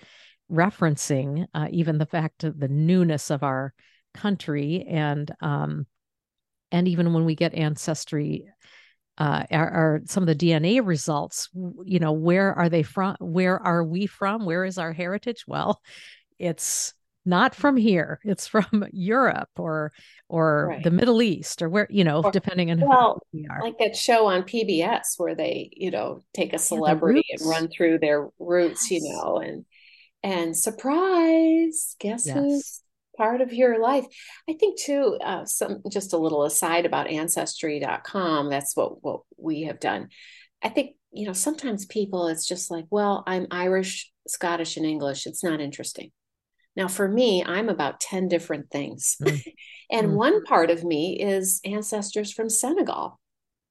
referencing 0.52 1.46
uh, 1.54 1.68
even 1.72 1.98
the 1.98 2.06
fact 2.06 2.44
of 2.44 2.60
the 2.60 2.68
newness 2.68 3.32
of 3.32 3.42
our 3.42 3.74
country 4.14 4.86
and 4.88 5.32
um, 5.42 5.88
and 6.72 6.88
even 6.88 7.14
when 7.14 7.26
we 7.26 7.36
get 7.36 7.54
ancestry 7.54 8.46
uh, 9.18 9.44
are, 9.52 9.70
are, 9.70 10.02
some 10.06 10.24
of 10.24 10.28
the 10.28 10.36
DNA 10.36 10.86
results. 10.86 11.50
You 11.54 12.00
know, 12.00 12.12
where 12.12 12.54
are 12.54 12.70
they 12.70 12.84
from? 12.84 13.16
Where 13.20 13.60
are 13.60 13.84
we 13.84 14.08
from? 14.08 14.46
Where 14.46 14.66
is 14.66 14.78
our 14.78 14.94
heritage? 14.94 15.46
Well, 15.48 15.82
it's 16.40 16.94
not 17.26 17.54
from 17.54 17.78
here. 17.78 18.20
It's 18.24 18.48
from 18.48 18.86
Europe 18.92 19.50
or 19.58 19.92
or 20.28 20.68
right. 20.70 20.84
the 20.84 20.92
Middle 20.92 21.22
East 21.22 21.62
or 21.62 21.70
where 21.70 21.88
you 21.90 22.04
know, 22.04 22.24
or, 22.24 22.32
depending 22.32 22.72
on 22.72 22.80
well, 22.80 23.22
who 23.32 23.40
we 23.40 23.48
are. 23.48 23.62
Like 23.62 23.78
that 23.80 23.96
show 23.96 24.28
on 24.28 24.44
PBS 24.44 25.18
where 25.18 25.36
they 25.36 25.70
you 25.74 25.92
know 25.92 26.22
take 26.34 26.54
a 26.54 26.60
celebrity 26.60 27.24
yeah, 27.30 27.38
and 27.40 27.50
run 27.50 27.68
through 27.70 28.00
their 28.00 28.30
roots, 28.40 28.90
yes. 28.90 29.02
you 29.02 29.14
know, 29.14 29.38
and 29.38 29.66
and 30.24 30.58
surprise, 30.58 31.96
guess 32.00 32.26
yes. 32.26 32.36
who's 32.36 32.82
part 33.18 33.42
of 33.42 33.54
your 33.54 33.82
life. 33.82 34.06
I 34.50 34.54
think 34.54 34.80
too. 34.80 35.18
Uh, 35.24 35.46
some 35.46 35.82
just 35.90 36.14
a 36.14 36.18
little 36.18 36.44
aside 36.44 36.86
about 36.86 37.08
ancestry.com. 37.08 38.50
That's 38.50 38.76
what 38.76 39.04
what 39.04 39.22
we 39.38 39.64
have 39.64 39.80
done. 39.80 40.10
I 40.64 40.70
think 40.70 40.96
you 41.12 41.26
know 41.26 41.34
sometimes 41.34 41.86
people 41.86 42.28
it's 42.28 42.48
just 42.48 42.72
like, 42.72 42.86
well, 42.90 43.24
I'm 43.28 43.48
Irish, 43.52 44.12
Scottish, 44.28 44.78
and 44.78 44.86
English. 44.86 45.26
It's 45.28 45.44
not 45.44 45.62
interesting 45.62 46.12
now, 46.76 46.88
for 46.88 47.08
me, 47.08 47.44
I'm 47.44 47.70
about 47.70 48.00
10 48.00 48.28
different 48.28 48.70
things. 48.70 49.18
Mm. 49.22 49.44
and 49.92 50.08
mm. 50.10 50.14
one 50.14 50.44
part 50.44 50.70
of 50.70 50.84
me 50.84 51.20
is 51.20 51.60
ancestors 51.66 52.32
from 52.32 52.50
Senegal, 52.50 53.20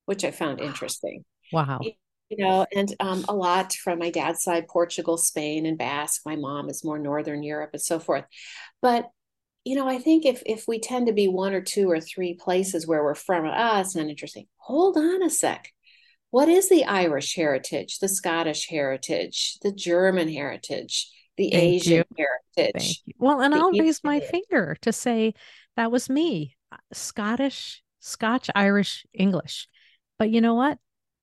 which 0.07 0.25
I 0.25 0.31
found 0.31 0.61
interesting. 0.61 1.25
Wow. 1.53 1.81
You 2.29 2.45
know, 2.45 2.67
and 2.75 2.95
um, 3.01 3.25
a 3.29 3.35
lot 3.35 3.73
from 3.73 3.99
my 3.99 4.11
dad's 4.11 4.43
side, 4.43 4.69
Portugal, 4.69 5.17
Spain, 5.17 5.67
and 5.67 5.77
Basque. 5.77 6.23
My 6.25 6.37
mom 6.37 6.69
is 6.69 6.85
more 6.85 6.99
Northern 6.99 7.43
Europe 7.43 7.71
and 7.73 7.83
so 7.83 7.99
forth. 7.99 8.25
But 8.81 9.09
you 9.65 9.77
know, 9.77 9.89
I 9.89 9.99
think 9.99 10.25
if 10.25 10.43
if 10.47 10.67
we 10.67 10.81
tend 10.81 11.07
to 11.07 11.13
be 11.13 11.29
one 11.29 11.53
or 11.53 11.61
two 11.61 11.91
or 11.91 12.01
three 12.01 12.35
places 12.35 12.87
where 12.87 13.03
we're 13.03 13.15
from, 13.15 13.45
ah, 13.47 13.81
it's 13.81 13.95
not 13.95 14.07
interesting. 14.07 14.47
Hold 14.59 14.97
on 14.97 15.23
a 15.23 15.31
sec. 15.31 15.73
What 16.31 16.49
is 16.49 16.69
the 16.69 16.85
Irish 16.85 17.35
heritage, 17.35 17.99
the 17.99 18.09
Scottish 18.09 18.69
heritage, 18.69 19.59
the 19.63 19.73
German 19.73 20.29
heritage? 20.29 21.11
the 21.41 21.51
Thank 21.51 21.63
Asian 21.63 22.05
you. 22.17 22.27
heritage. 22.57 23.03
Well, 23.19 23.41
and 23.41 23.55
I'll 23.55 23.73
raise 23.73 24.05
my 24.05 24.21
finger 24.21 24.77
to 24.83 24.93
say 24.93 25.33
that 25.77 25.91
was 25.91 26.11
me 26.11 26.57
uh, 26.71 26.77
Scottish, 26.93 27.83
Scotch, 28.01 28.51
Irish, 28.55 29.07
English. 29.15 29.67
But 30.19 30.29
you 30.29 30.43
know 30.43 30.55
what? 30.55 30.79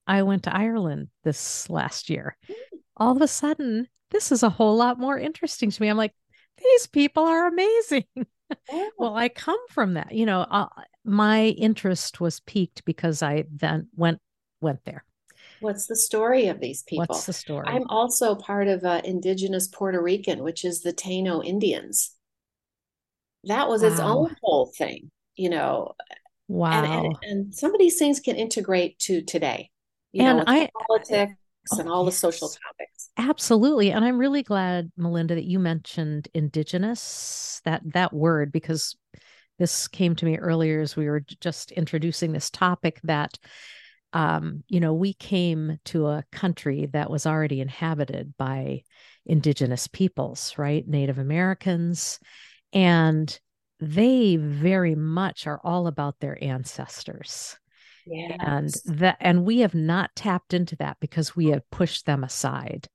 I 0.07 0.23
went 0.23 0.43
to 0.43 0.55
Ireland 0.55 1.09
this 1.23 1.69
last 1.69 2.09
year. 2.09 2.35
Mm. 2.49 2.55
All 2.97 3.15
of 3.15 3.21
a 3.21 3.27
sudden, 3.27 3.87
this 4.09 4.31
is 4.31 4.41
a 4.41 4.49
whole 4.49 4.75
lot 4.75 4.99
more 4.99 5.19
interesting 5.19 5.69
to 5.69 5.81
me. 5.81 5.87
I'm 5.87 5.97
like, 5.97 6.15
these 6.61 6.87
people 6.87 7.23
are 7.23 7.47
amazing. 7.47 8.05
Yeah. 8.71 8.87
well, 8.97 9.13
I 9.13 9.27
come 9.27 9.59
from 9.67 9.95
that. 9.95 10.13
You 10.13 10.25
know, 10.25 10.39
uh, 10.49 10.67
my 11.03 11.47
interest 11.47 12.21
was 12.21 12.39
piqued 12.39 12.85
because 12.85 13.21
I 13.21 13.43
then 13.51 13.89
went 13.93 14.21
went 14.61 14.79
there. 14.85 15.03
What's 15.59 15.87
the 15.87 15.97
story 15.97 16.47
of 16.47 16.61
these 16.61 16.81
people? 16.83 17.05
What's 17.09 17.25
the 17.25 17.33
story? 17.33 17.65
I'm 17.67 17.85
also 17.89 18.35
part 18.35 18.69
of 18.69 18.85
uh, 18.85 19.01
Indigenous 19.03 19.67
Puerto 19.67 20.01
Rican, 20.01 20.43
which 20.43 20.63
is 20.63 20.81
the 20.81 20.93
Taino 20.93 21.43
Indians. 21.45 22.15
That 23.43 23.67
was 23.67 23.81
wow. 23.81 23.87
its 23.89 23.99
own 23.99 24.35
whole 24.41 24.71
thing, 24.77 25.11
you 25.35 25.49
know. 25.49 25.95
Wow. 26.47 26.83
And, 26.83 27.05
and, 27.05 27.15
and, 27.23 27.53
some 27.53 27.73
of 27.73 27.79
these 27.79 27.99
things 27.99 28.21
can 28.21 28.37
integrate 28.37 28.97
to 28.99 29.21
today, 29.21 29.71
you 30.13 30.23
and 30.23 30.37
know, 30.37 30.43
I, 30.47 30.69
politics 30.87 31.33
oh, 31.73 31.79
and 31.79 31.89
all 31.89 32.05
yes. 32.05 32.15
the 32.15 32.19
social 32.19 32.49
topics. 32.49 33.09
Absolutely. 33.17 33.91
And 33.91 34.03
I'm 34.05 34.17
really 34.17 34.43
glad, 34.43 34.91
Melinda, 34.97 35.35
that 35.35 35.45
you 35.45 35.59
mentioned 35.59 36.27
indigenous, 36.33 37.61
that 37.65 37.81
that 37.93 38.13
word, 38.13 38.51
because 38.51 38.95
this 39.59 39.87
came 39.87 40.15
to 40.15 40.25
me 40.25 40.37
earlier 40.37 40.81
as 40.81 40.95
we 40.95 41.07
were 41.07 41.23
just 41.41 41.71
introducing 41.71 42.31
this 42.31 42.49
topic 42.49 42.99
that 43.03 43.37
um, 44.13 44.63
you 44.67 44.79
know, 44.79 44.93
we 44.93 45.13
came 45.13 45.79
to 45.85 46.07
a 46.07 46.23
country 46.31 46.87
that 46.93 47.09
was 47.09 47.25
already 47.25 47.61
inhabited 47.61 48.33
by 48.37 48.83
indigenous 49.25 49.87
peoples, 49.87 50.53
right? 50.57 50.87
Native 50.87 51.19
Americans. 51.19 52.19
And 52.73 53.37
they 53.79 54.37
very 54.37 54.95
much 54.95 55.45
are 55.45 55.59
all 55.63 55.87
about 55.87 56.19
their 56.19 56.41
ancestors. 56.41 57.57
Yes. 58.09 58.37
And 58.39 58.97
that 58.99 59.17
and 59.19 59.45
we 59.45 59.59
have 59.59 59.75
not 59.75 60.15
tapped 60.15 60.53
into 60.53 60.75
that 60.77 60.97
because 60.99 61.35
we 61.35 61.47
have 61.47 61.69
pushed 61.71 62.05
them 62.05 62.23
aside. 62.23 62.87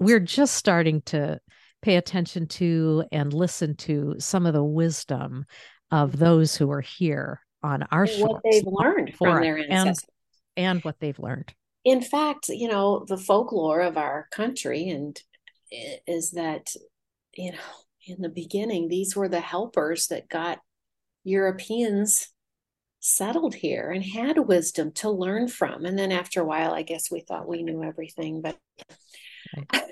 We're 0.00 0.20
just 0.20 0.54
starting 0.54 1.02
to 1.02 1.40
pay 1.82 1.96
attention 1.96 2.48
to 2.48 3.04
and 3.12 3.32
listen 3.32 3.76
to 3.76 4.16
some 4.18 4.46
of 4.46 4.54
the 4.54 4.64
wisdom 4.64 5.44
of 5.90 6.10
mm-hmm. 6.10 6.18
those 6.18 6.56
who 6.56 6.70
are 6.70 6.80
here 6.80 7.40
on 7.62 7.82
our 7.90 8.06
shores. 8.06 8.22
What 8.22 8.42
they've 8.50 8.66
learned 8.66 9.14
from 9.16 9.40
their 9.40 9.58
ancestors 9.58 10.08
and 10.56 10.82
what 10.82 10.98
they've 11.00 11.18
learned. 11.18 11.52
In 11.84 12.00
fact, 12.00 12.48
you 12.48 12.68
know, 12.68 13.04
the 13.06 13.18
folklore 13.18 13.80
of 13.80 13.98
our 13.98 14.28
country 14.32 14.88
and 14.88 15.20
is 16.06 16.32
that, 16.32 16.74
you 17.34 17.52
know, 17.52 17.58
in 18.06 18.22
the 18.22 18.28
beginning, 18.28 18.88
these 18.88 19.14
were 19.14 19.28
the 19.28 19.40
helpers 19.40 20.06
that 20.08 20.28
got 20.28 20.60
Europeans 21.24 22.28
settled 23.04 23.54
here 23.54 23.90
and 23.90 24.02
had 24.02 24.38
wisdom 24.38 24.90
to 24.90 25.10
learn 25.10 25.46
from. 25.46 25.84
And 25.84 25.98
then 25.98 26.10
after 26.10 26.40
a 26.40 26.44
while, 26.44 26.72
I 26.72 26.82
guess 26.82 27.10
we 27.10 27.20
thought 27.20 27.46
we 27.46 27.62
knew 27.62 27.82
everything, 27.82 28.40
but 28.40 28.56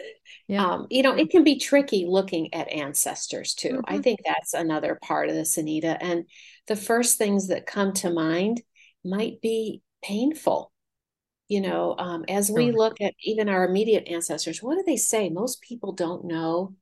yeah. 0.48 0.64
um, 0.64 0.86
you 0.88 1.02
know, 1.02 1.14
it 1.14 1.30
can 1.30 1.44
be 1.44 1.58
tricky 1.58 2.06
looking 2.08 2.54
at 2.54 2.72
ancestors 2.72 3.52
too. 3.52 3.74
Mm-hmm. 3.74 3.94
I 3.94 3.98
think 3.98 4.20
that's 4.24 4.54
another 4.54 4.98
part 5.02 5.28
of 5.28 5.34
this, 5.34 5.58
Anita. 5.58 6.02
And 6.02 6.24
the 6.68 6.76
first 6.76 7.18
things 7.18 7.48
that 7.48 7.66
come 7.66 7.92
to 7.94 8.10
mind 8.10 8.62
might 9.04 9.42
be 9.42 9.82
painful 10.02 10.72
you 11.48 11.60
know 11.60 11.94
um, 11.98 12.24
as 12.28 12.50
we 12.50 12.72
look 12.72 13.00
at 13.00 13.14
even 13.22 13.48
our 13.48 13.64
immediate 13.64 14.08
ancestors 14.08 14.62
what 14.62 14.76
do 14.76 14.82
they 14.86 14.96
say 14.96 15.28
most 15.28 15.60
people 15.60 15.92
don't 15.92 16.24
know 16.24 16.74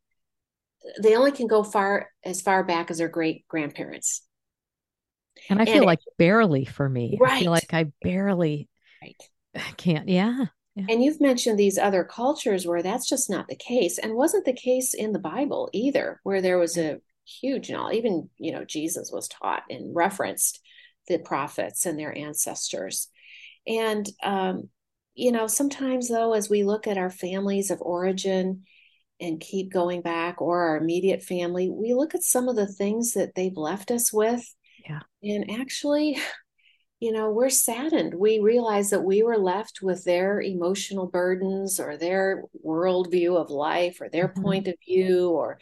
they 1.02 1.16
only 1.16 1.32
can 1.32 1.46
go 1.46 1.62
far 1.62 2.10
as 2.24 2.40
far 2.40 2.64
back 2.64 2.90
as 2.90 2.98
their 2.98 3.08
great 3.08 3.46
grandparents 3.48 4.22
and 5.48 5.60
i 5.60 5.64
feel 5.64 5.76
and 5.76 5.86
like 5.86 6.00
it, 6.06 6.16
barely 6.18 6.64
for 6.64 6.88
me 6.88 7.16
right. 7.20 7.32
i 7.32 7.40
feel 7.40 7.50
like 7.50 7.72
i 7.72 7.86
barely 8.02 8.68
right. 9.02 9.16
can't 9.76 10.08
yeah, 10.08 10.46
yeah 10.74 10.84
and 10.88 11.02
you've 11.02 11.20
mentioned 11.20 11.58
these 11.58 11.78
other 11.78 12.04
cultures 12.04 12.66
where 12.66 12.82
that's 12.82 13.08
just 13.08 13.28
not 13.28 13.48
the 13.48 13.56
case 13.56 13.98
and 13.98 14.14
wasn't 14.14 14.44
the 14.44 14.52
case 14.52 14.94
in 14.94 15.12
the 15.12 15.18
bible 15.18 15.68
either 15.72 16.20
where 16.22 16.40
there 16.40 16.58
was 16.58 16.78
a 16.78 16.98
huge 17.40 17.70
knowledge 17.70 17.96
even 17.96 18.28
you 18.38 18.52
know 18.52 18.64
jesus 18.64 19.10
was 19.12 19.28
taught 19.28 19.62
and 19.68 19.94
referenced 19.94 20.60
the 21.10 21.18
prophets 21.18 21.86
and 21.86 21.98
their 21.98 22.16
ancestors. 22.16 23.08
And, 23.66 24.08
um, 24.22 24.68
you 25.14 25.32
know, 25.32 25.46
sometimes 25.46 26.08
though, 26.08 26.32
as 26.32 26.48
we 26.48 26.62
look 26.62 26.86
at 26.86 26.96
our 26.96 27.10
families 27.10 27.70
of 27.70 27.82
origin 27.82 28.62
and 29.20 29.40
keep 29.40 29.72
going 29.72 30.00
back 30.00 30.40
or 30.40 30.62
our 30.62 30.76
immediate 30.78 31.22
family, 31.22 31.68
we 31.68 31.92
look 31.92 32.14
at 32.14 32.22
some 32.22 32.48
of 32.48 32.56
the 32.56 32.68
things 32.68 33.12
that 33.14 33.34
they've 33.34 33.56
left 33.56 33.90
us 33.90 34.12
with. 34.12 34.42
Yeah. 34.84 35.00
And 35.22 35.60
actually, 35.60 36.18
you 37.00 37.12
know, 37.12 37.30
we're 37.30 37.50
saddened. 37.50 38.14
We 38.14 38.40
realize 38.40 38.90
that 38.90 39.04
we 39.04 39.22
were 39.22 39.38
left 39.38 39.80
with 39.82 40.04
their 40.04 40.40
emotional 40.40 41.06
burdens 41.06 41.80
or 41.80 41.96
their 41.96 42.44
worldview 42.64 43.36
of 43.36 43.50
life 43.50 44.00
or 44.00 44.08
their 44.08 44.28
mm-hmm. 44.28 44.42
point 44.42 44.68
of 44.68 44.74
view 44.86 45.30
or 45.30 45.58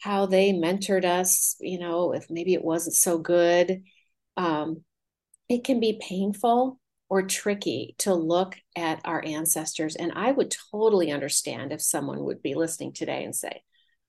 how 0.00 0.26
they 0.26 0.52
mentored 0.52 1.04
us, 1.04 1.56
you 1.60 1.78
know, 1.78 2.12
if 2.12 2.30
maybe 2.30 2.54
it 2.54 2.64
wasn't 2.64 2.94
so 2.94 3.18
good 3.18 3.82
um, 4.40 4.82
it 5.48 5.64
can 5.64 5.80
be 5.80 6.00
painful 6.00 6.80
or 7.08 7.22
tricky 7.22 7.94
to 7.98 8.14
look 8.14 8.56
at 8.76 9.00
our 9.04 9.22
ancestors. 9.24 9.96
And 9.96 10.12
I 10.14 10.30
would 10.30 10.54
totally 10.72 11.10
understand 11.10 11.72
if 11.72 11.82
someone 11.82 12.24
would 12.24 12.40
be 12.40 12.54
listening 12.54 12.92
today 12.92 13.24
and 13.24 13.34
say, 13.34 13.62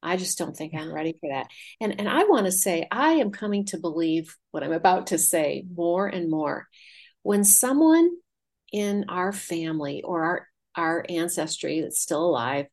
I 0.04 0.18
just 0.18 0.38
don't 0.38 0.56
think 0.56 0.74
I'm 0.74 0.94
ready 0.94 1.14
for 1.20 1.30
that. 1.32 1.48
And 1.80 2.00
and 2.00 2.10
I 2.10 2.24
want 2.26 2.46
to 2.46 2.52
say 2.52 2.88
I 2.92 3.14
am 3.14 3.32
coming 3.32 3.66
to 3.66 3.78
believe 3.78 4.36
what 4.52 4.64
I'm 4.64 4.74
about 4.74 5.08
to 5.08 5.18
say 5.18 5.66
more 5.74 6.08
and 6.08 6.30
more. 6.30 6.68
When 7.24 7.44
someone 7.44 8.10
in 8.72 9.06
our 9.10 9.32
family 9.32 10.02
or 10.04 10.24
our 10.24 10.48
our 10.76 11.06
ancestry 11.10 11.82
that's 11.82 12.02
still 12.02 12.26
alive, 12.26 12.68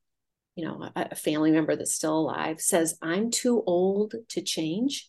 you 0.55 0.65
know, 0.65 0.89
a, 0.95 1.09
a 1.13 1.15
family 1.15 1.51
member 1.51 1.75
that's 1.77 1.95
still 1.95 2.19
alive 2.19 2.61
says 2.61 2.97
I'm 3.03 3.31
too 3.31 3.63
old 3.67 4.15
to 4.31 4.43
change, 4.43 5.09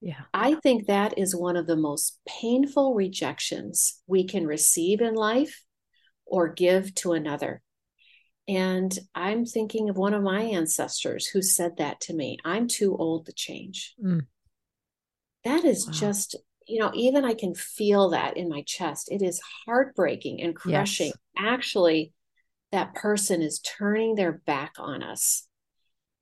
yeah. 0.00 0.22
I 0.34 0.54
think 0.54 0.86
that 0.86 1.18
is 1.18 1.34
one 1.34 1.56
of 1.56 1.66
the 1.66 1.76
most 1.76 2.20
painful 2.28 2.94
rejections 2.94 4.02
we 4.06 4.24
can 4.24 4.46
receive 4.46 5.00
in 5.00 5.14
life 5.14 5.62
or 6.24 6.48
give 6.48 6.94
to 6.96 7.12
another. 7.12 7.62
And 8.48 8.96
I'm 9.14 9.44
thinking 9.44 9.90
of 9.90 9.96
one 9.96 10.14
of 10.14 10.22
my 10.22 10.40
ancestors 10.40 11.26
who 11.26 11.42
said 11.42 11.78
that 11.78 12.00
to 12.02 12.14
me 12.14 12.38
I'm 12.44 12.68
too 12.68 12.96
old 12.96 13.26
to 13.26 13.32
change. 13.32 13.94
Mm. 14.02 14.26
That 15.44 15.64
is 15.64 15.86
wow. 15.86 15.92
just, 15.92 16.36
you 16.66 16.78
know, 16.80 16.90
even 16.94 17.24
I 17.24 17.34
can 17.34 17.54
feel 17.54 18.10
that 18.10 18.36
in 18.36 18.48
my 18.48 18.62
chest. 18.62 19.10
It 19.10 19.22
is 19.22 19.40
heartbreaking 19.64 20.42
and 20.42 20.54
crushing. 20.54 21.08
Yes. 21.08 21.16
Actually, 21.38 22.12
that 22.72 22.94
person 22.94 23.42
is 23.42 23.60
turning 23.60 24.14
their 24.14 24.32
back 24.32 24.74
on 24.78 25.02
us. 25.02 25.46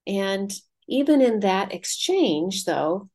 And 0.06 0.52
even 0.88 1.22
in 1.22 1.40
that 1.40 1.72
exchange, 1.72 2.64
though, 2.64 3.08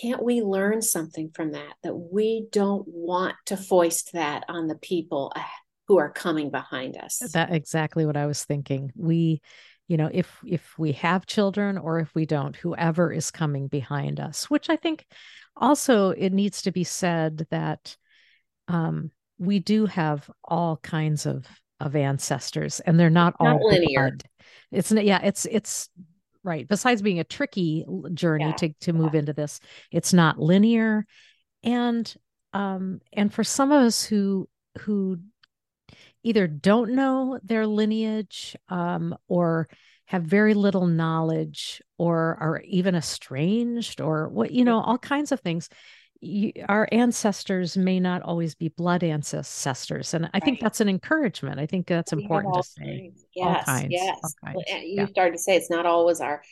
can't 0.00 0.22
we 0.22 0.42
learn 0.42 0.82
something 0.82 1.30
from 1.34 1.52
that 1.52 1.74
that 1.82 1.94
we 1.94 2.46
don't 2.52 2.86
want 2.86 3.34
to 3.46 3.56
foist 3.56 4.12
that 4.12 4.44
on 4.48 4.66
the 4.66 4.76
people 4.76 5.32
who 5.88 5.98
are 5.98 6.10
coming 6.10 6.50
behind 6.50 6.96
us 6.96 7.18
that 7.32 7.52
exactly 7.52 8.06
what 8.06 8.16
i 8.16 8.26
was 8.26 8.44
thinking 8.44 8.92
we 8.96 9.40
you 9.88 9.96
know 9.96 10.10
if 10.12 10.40
if 10.44 10.78
we 10.78 10.92
have 10.92 11.26
children 11.26 11.78
or 11.78 11.98
if 12.00 12.14
we 12.14 12.26
don't 12.26 12.56
whoever 12.56 13.12
is 13.12 13.30
coming 13.30 13.68
behind 13.68 14.20
us 14.20 14.50
which 14.50 14.68
i 14.68 14.76
think 14.76 15.06
also 15.56 16.10
it 16.10 16.32
needs 16.32 16.62
to 16.62 16.72
be 16.72 16.84
said 16.84 17.46
that 17.50 17.96
um, 18.68 19.10
we 19.38 19.58
do 19.58 19.86
have 19.86 20.28
all 20.44 20.76
kinds 20.78 21.26
of 21.26 21.46
of 21.80 21.94
ancestors 21.94 22.80
and 22.80 22.98
they're 22.98 23.10
not, 23.10 23.34
not 23.38 23.56
all 23.56 23.68
linear 23.68 24.10
blood. 24.10 24.24
it's 24.72 24.90
yeah 24.92 25.20
it's 25.22 25.44
it's 25.44 25.90
right 26.42 26.66
besides 26.68 27.02
being 27.02 27.20
a 27.20 27.24
tricky 27.24 27.84
journey 28.14 28.46
yeah. 28.46 28.52
to 28.52 28.72
to 28.80 28.92
move 28.92 29.12
yeah. 29.12 29.20
into 29.20 29.32
this 29.34 29.60
it's 29.90 30.14
not 30.14 30.38
linear 30.38 31.04
and 31.62 32.14
um 32.54 33.00
and 33.12 33.32
for 33.32 33.44
some 33.44 33.72
of 33.72 33.82
us 33.82 34.04
who 34.04 34.48
who 34.80 35.18
either 36.26 36.46
don't 36.48 36.90
know 36.90 37.38
their 37.44 37.66
lineage 37.66 38.56
um 38.68 39.16
or 39.28 39.68
have 40.06 40.22
very 40.22 40.54
little 40.54 40.86
knowledge 40.86 41.82
or 41.98 42.36
are 42.40 42.62
even 42.64 42.94
estranged 42.94 44.00
or 44.00 44.28
what 44.28 44.50
you 44.50 44.64
know 44.64 44.80
all 44.80 44.98
kinds 44.98 45.32
of 45.32 45.40
things. 45.40 45.68
You, 46.20 46.52
our 46.66 46.88
ancestors 46.92 47.76
may 47.76 48.00
not 48.00 48.22
always 48.22 48.54
be 48.54 48.68
blood 48.68 49.04
ancestors 49.04 50.14
and 50.14 50.24
i 50.24 50.30
right. 50.32 50.42
think 50.42 50.60
that's 50.60 50.80
an 50.80 50.88
encouragement. 50.88 51.60
I 51.60 51.66
think 51.66 51.86
that's 51.86 52.14
we 52.14 52.22
important 52.22 52.54
to 52.54 52.62
say. 52.62 53.12
yes 53.34 53.64
kinds, 53.66 53.88
yes. 53.90 54.18
You 54.66 54.94
yeah. 54.96 55.06
started 55.06 55.32
to 55.32 55.38
say 55.38 55.56
it's 55.56 55.70
not 55.70 55.84
always 55.86 56.20
our 56.20 56.42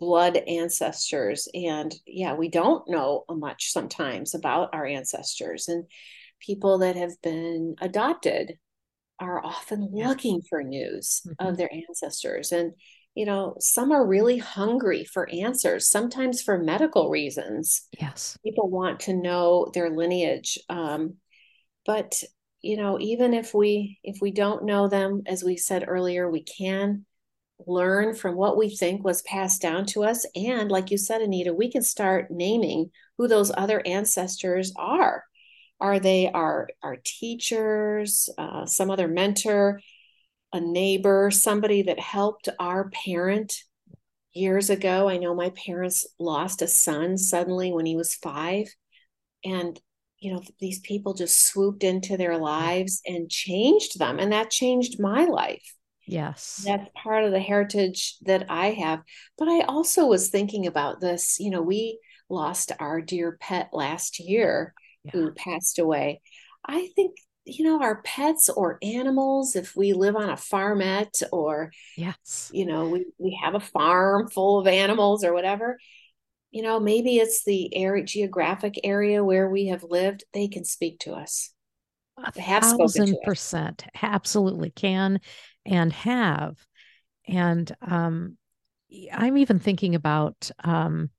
blood 0.00 0.36
ancestors 0.36 1.48
and 1.54 1.94
yeah 2.04 2.34
we 2.34 2.48
don't 2.48 2.88
know 2.88 3.24
much 3.30 3.70
sometimes 3.70 4.34
about 4.34 4.70
our 4.72 4.84
ancestors 4.84 5.68
and 5.68 5.84
people 6.40 6.78
that 6.78 6.96
have 6.96 7.12
been 7.22 7.76
adopted 7.80 8.58
are 9.22 9.44
often 9.44 9.90
yeah. 9.94 10.08
looking 10.08 10.42
for 10.42 10.62
news 10.62 11.22
mm-hmm. 11.26 11.46
of 11.46 11.56
their 11.56 11.72
ancestors 11.72 12.52
and 12.52 12.72
you 13.14 13.26
know, 13.26 13.56
some 13.60 13.92
are 13.92 14.06
really 14.06 14.38
hungry 14.38 15.04
for 15.04 15.28
answers, 15.30 15.90
sometimes 15.90 16.40
for 16.40 16.56
medical 16.56 17.10
reasons. 17.10 17.86
Yes. 18.00 18.38
People 18.42 18.70
want 18.70 19.00
to 19.00 19.12
know 19.12 19.70
their 19.74 19.90
lineage. 19.90 20.58
Um, 20.70 21.16
but 21.84 22.22
you 22.62 22.76
know, 22.76 22.98
even 23.00 23.34
if 23.34 23.52
we 23.52 23.98
if 24.02 24.18
we 24.22 24.30
don't 24.30 24.64
know 24.64 24.88
them, 24.88 25.22
as 25.26 25.44
we 25.44 25.56
said 25.56 25.84
earlier, 25.86 26.30
we 26.30 26.42
can 26.42 27.04
learn 27.66 28.14
from 28.14 28.36
what 28.36 28.56
we 28.56 28.74
think 28.74 29.04
was 29.04 29.22
passed 29.22 29.60
down 29.60 29.86
to 29.86 30.04
us. 30.04 30.24
And 30.34 30.70
like 30.70 30.90
you 30.90 30.98
said, 30.98 31.20
Anita, 31.20 31.52
we 31.52 31.70
can 31.70 31.82
start 31.82 32.30
naming 32.30 32.90
who 33.18 33.28
those 33.28 33.52
other 33.54 33.82
ancestors 33.84 34.72
are. 34.76 35.24
Are 35.82 36.00
they 36.00 36.30
our 36.30 36.70
our 36.82 36.96
teachers, 37.04 38.30
uh, 38.38 38.64
some 38.64 38.90
other 38.90 39.08
mentor? 39.08 39.80
a 40.52 40.60
neighbor, 40.60 41.30
somebody 41.30 41.82
that 41.82 41.98
helped 41.98 42.48
our 42.58 42.90
parent 42.90 43.56
years 44.32 44.70
ago. 44.70 45.08
I 45.08 45.16
know 45.16 45.34
my 45.34 45.50
parents 45.50 46.06
lost 46.18 46.62
a 46.62 46.66
son 46.66 47.16
suddenly 47.18 47.72
when 47.72 47.86
he 47.86 47.96
was 47.96 48.14
five. 48.14 48.66
And, 49.44 49.80
you 50.18 50.32
know, 50.32 50.42
these 50.60 50.80
people 50.80 51.14
just 51.14 51.46
swooped 51.46 51.84
into 51.84 52.16
their 52.16 52.38
lives 52.38 53.00
and 53.06 53.30
changed 53.30 53.98
them. 53.98 54.18
And 54.18 54.32
that 54.32 54.50
changed 54.50 55.00
my 55.00 55.24
life. 55.24 55.74
Yes. 56.06 56.62
That's 56.66 56.88
part 56.94 57.24
of 57.24 57.32
the 57.32 57.40
heritage 57.40 58.16
that 58.22 58.46
I 58.48 58.72
have. 58.72 59.02
But 59.38 59.48
I 59.48 59.62
also 59.62 60.06
was 60.06 60.28
thinking 60.28 60.66
about 60.66 61.00
this. 61.00 61.38
You 61.40 61.50
know, 61.50 61.62
we 61.62 61.98
lost 62.28 62.72
our 62.78 63.00
dear 63.00 63.38
pet 63.40 63.70
last 63.72 64.18
year 64.18 64.74
yeah. 65.04 65.10
who 65.12 65.32
passed 65.32 65.78
away. 65.78 66.20
I 66.64 66.88
think 66.94 67.16
you 67.44 67.64
know 67.64 67.82
our 67.82 68.02
pets 68.02 68.48
or 68.48 68.78
animals 68.82 69.56
if 69.56 69.74
we 69.74 69.92
live 69.92 70.16
on 70.16 70.30
a 70.30 70.34
farmette 70.34 71.22
or 71.32 71.72
yes 71.96 72.50
you 72.54 72.64
know 72.64 72.88
we, 72.88 73.06
we 73.18 73.38
have 73.42 73.54
a 73.54 73.60
farm 73.60 74.28
full 74.28 74.60
of 74.60 74.66
animals 74.66 75.24
or 75.24 75.32
whatever 75.32 75.76
you 76.50 76.62
know 76.62 76.78
maybe 76.78 77.16
it's 77.16 77.44
the 77.44 77.74
area 77.76 78.04
geographic 78.04 78.78
area 78.84 79.24
where 79.24 79.48
we 79.48 79.66
have 79.66 79.82
lived 79.82 80.24
they 80.32 80.46
can 80.46 80.64
speak 80.64 80.98
to 81.00 81.12
us 81.12 81.52
a 82.16 82.40
have 82.40 82.62
thousand 82.62 83.16
percent 83.24 83.84
us. 83.86 83.90
absolutely 84.02 84.70
can 84.70 85.20
and 85.66 85.92
have 85.92 86.56
and 87.26 87.74
um 87.82 88.36
i'm 89.12 89.36
even 89.36 89.58
thinking 89.58 89.94
about 89.94 90.50
um 90.62 91.10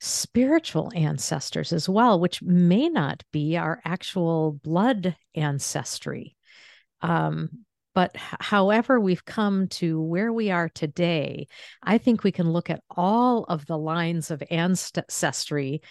spiritual 0.00 0.90
ancestors 0.94 1.72
as 1.72 1.88
well, 1.88 2.20
which 2.20 2.42
may 2.42 2.88
not 2.88 3.22
be 3.32 3.56
our 3.56 3.80
actual 3.84 4.52
blood 4.62 5.16
ancestry. 5.34 6.36
Um, 7.00 7.50
but 7.94 8.12
however 8.16 9.00
we've 9.00 9.24
come 9.24 9.66
to 9.68 10.00
where 10.00 10.32
we 10.32 10.50
are 10.50 10.68
today, 10.68 11.48
I 11.82 11.98
think 11.98 12.22
we 12.22 12.30
can 12.30 12.52
look 12.52 12.70
at 12.70 12.82
all 12.88 13.44
of 13.44 13.66
the 13.66 13.78
lines 13.78 14.30
of 14.30 14.42
ancestry 14.50 15.82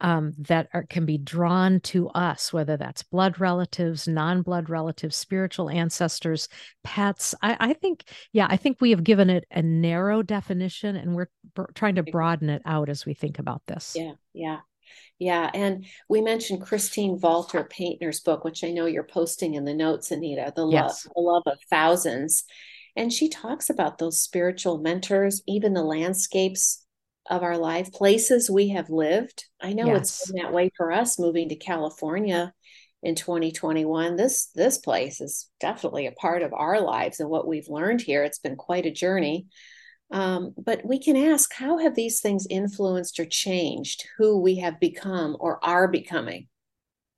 um, 0.00 0.32
that 0.38 0.68
are, 0.72 0.84
can 0.84 1.06
be 1.06 1.18
drawn 1.18 1.80
to 1.80 2.08
us, 2.10 2.52
whether 2.52 2.76
that's 2.76 3.02
blood 3.02 3.40
relatives, 3.40 4.08
non 4.08 4.42
blood 4.42 4.68
relatives, 4.68 5.16
spiritual 5.16 5.70
ancestors, 5.70 6.48
pets. 6.84 7.34
I, 7.42 7.56
I, 7.60 7.72
think, 7.74 8.04
yeah, 8.32 8.46
I 8.48 8.56
think 8.56 8.78
we 8.80 8.90
have 8.90 9.04
given 9.04 9.30
it 9.30 9.44
a 9.50 9.62
narrow 9.62 10.22
definition 10.22 10.96
and 10.96 11.14
we're 11.14 11.28
b- 11.54 11.62
trying 11.74 11.96
to 11.96 12.02
broaden 12.02 12.50
it 12.50 12.62
out 12.64 12.88
as 12.88 13.04
we 13.04 13.14
think 13.14 13.38
about 13.38 13.62
this. 13.66 13.96
Yeah, 13.98 14.12
yeah. 14.32 14.58
Yeah, 15.18 15.50
and 15.52 15.84
we 16.08 16.22
mentioned 16.22 16.62
Christine 16.62 17.18
Valters 17.18 17.68
Paintner's 17.68 18.20
book, 18.20 18.42
which 18.42 18.64
I 18.64 18.70
know 18.70 18.86
you're 18.86 19.04
posting 19.04 19.54
in 19.54 19.66
the 19.66 19.74
notes, 19.74 20.10
Anita, 20.10 20.52
The 20.56 20.66
yes. 20.66 21.06
Love, 21.06 21.14
The 21.14 21.20
Love 21.20 21.42
of 21.46 21.58
Thousands. 21.68 22.44
And 22.96 23.12
she 23.12 23.28
talks 23.28 23.70
about 23.70 23.98
those 23.98 24.20
spiritual 24.20 24.78
mentors, 24.78 25.42
even 25.46 25.74
the 25.74 25.82
landscapes 25.82 26.84
of 27.30 27.42
our 27.44 27.56
life, 27.56 27.92
places 27.92 28.50
we 28.50 28.70
have 28.70 28.90
lived. 28.90 29.44
I 29.62 29.72
know 29.72 29.86
yes. 29.86 29.98
it's 29.98 30.32
been 30.32 30.42
that 30.42 30.52
way 30.52 30.70
for 30.76 30.90
us 30.90 31.18
moving 31.18 31.48
to 31.48 31.56
California 31.56 32.52
in 33.02 33.14
2021. 33.14 34.16
This 34.16 34.46
this 34.54 34.78
place 34.78 35.20
is 35.20 35.48
definitely 35.60 36.06
a 36.06 36.12
part 36.12 36.42
of 36.42 36.52
our 36.52 36.80
lives 36.80 37.20
and 37.20 37.30
what 37.30 37.46
we've 37.46 37.68
learned 37.68 38.02
here. 38.02 38.24
It's 38.24 38.40
been 38.40 38.56
quite 38.56 38.84
a 38.84 38.90
journey. 38.90 39.46
Um, 40.10 40.54
but 40.58 40.84
we 40.84 40.98
can 40.98 41.16
ask, 41.16 41.54
how 41.54 41.78
have 41.78 41.94
these 41.94 42.20
things 42.20 42.46
influenced 42.50 43.20
or 43.20 43.24
changed 43.24 44.08
who 44.18 44.40
we 44.40 44.56
have 44.56 44.80
become 44.80 45.36
or 45.38 45.64
are 45.64 45.86
becoming? 45.86 46.48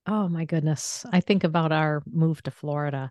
Oh 0.06 0.28
my 0.28 0.44
goodness. 0.44 1.06
I 1.10 1.20
think 1.20 1.42
about 1.42 1.72
our 1.72 2.02
move 2.06 2.42
to 2.42 2.50
Florida 2.50 3.10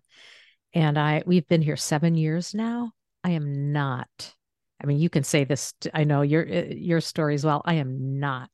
and 0.74 1.00
I 1.00 1.24
we've 1.26 1.48
been 1.48 1.64
here 1.64 1.78
7 1.78 2.14
years 2.16 2.54
now. 2.54 2.92
I 3.24 3.32
am 3.32 3.72
not 3.72 4.36
I 4.82 4.86
mean, 4.88 5.00
you 5.00 5.10
can 5.10 5.24
say 5.24 5.44
this. 5.44 5.74
I 5.94 6.04
know 6.04 6.22
your 6.22 6.48
uh, 6.48 6.66
your 6.70 7.02
story 7.02 7.36
as 7.36 7.46
well. 7.46 7.62
I 7.66 7.76
am 7.76 8.20
not 8.20 8.50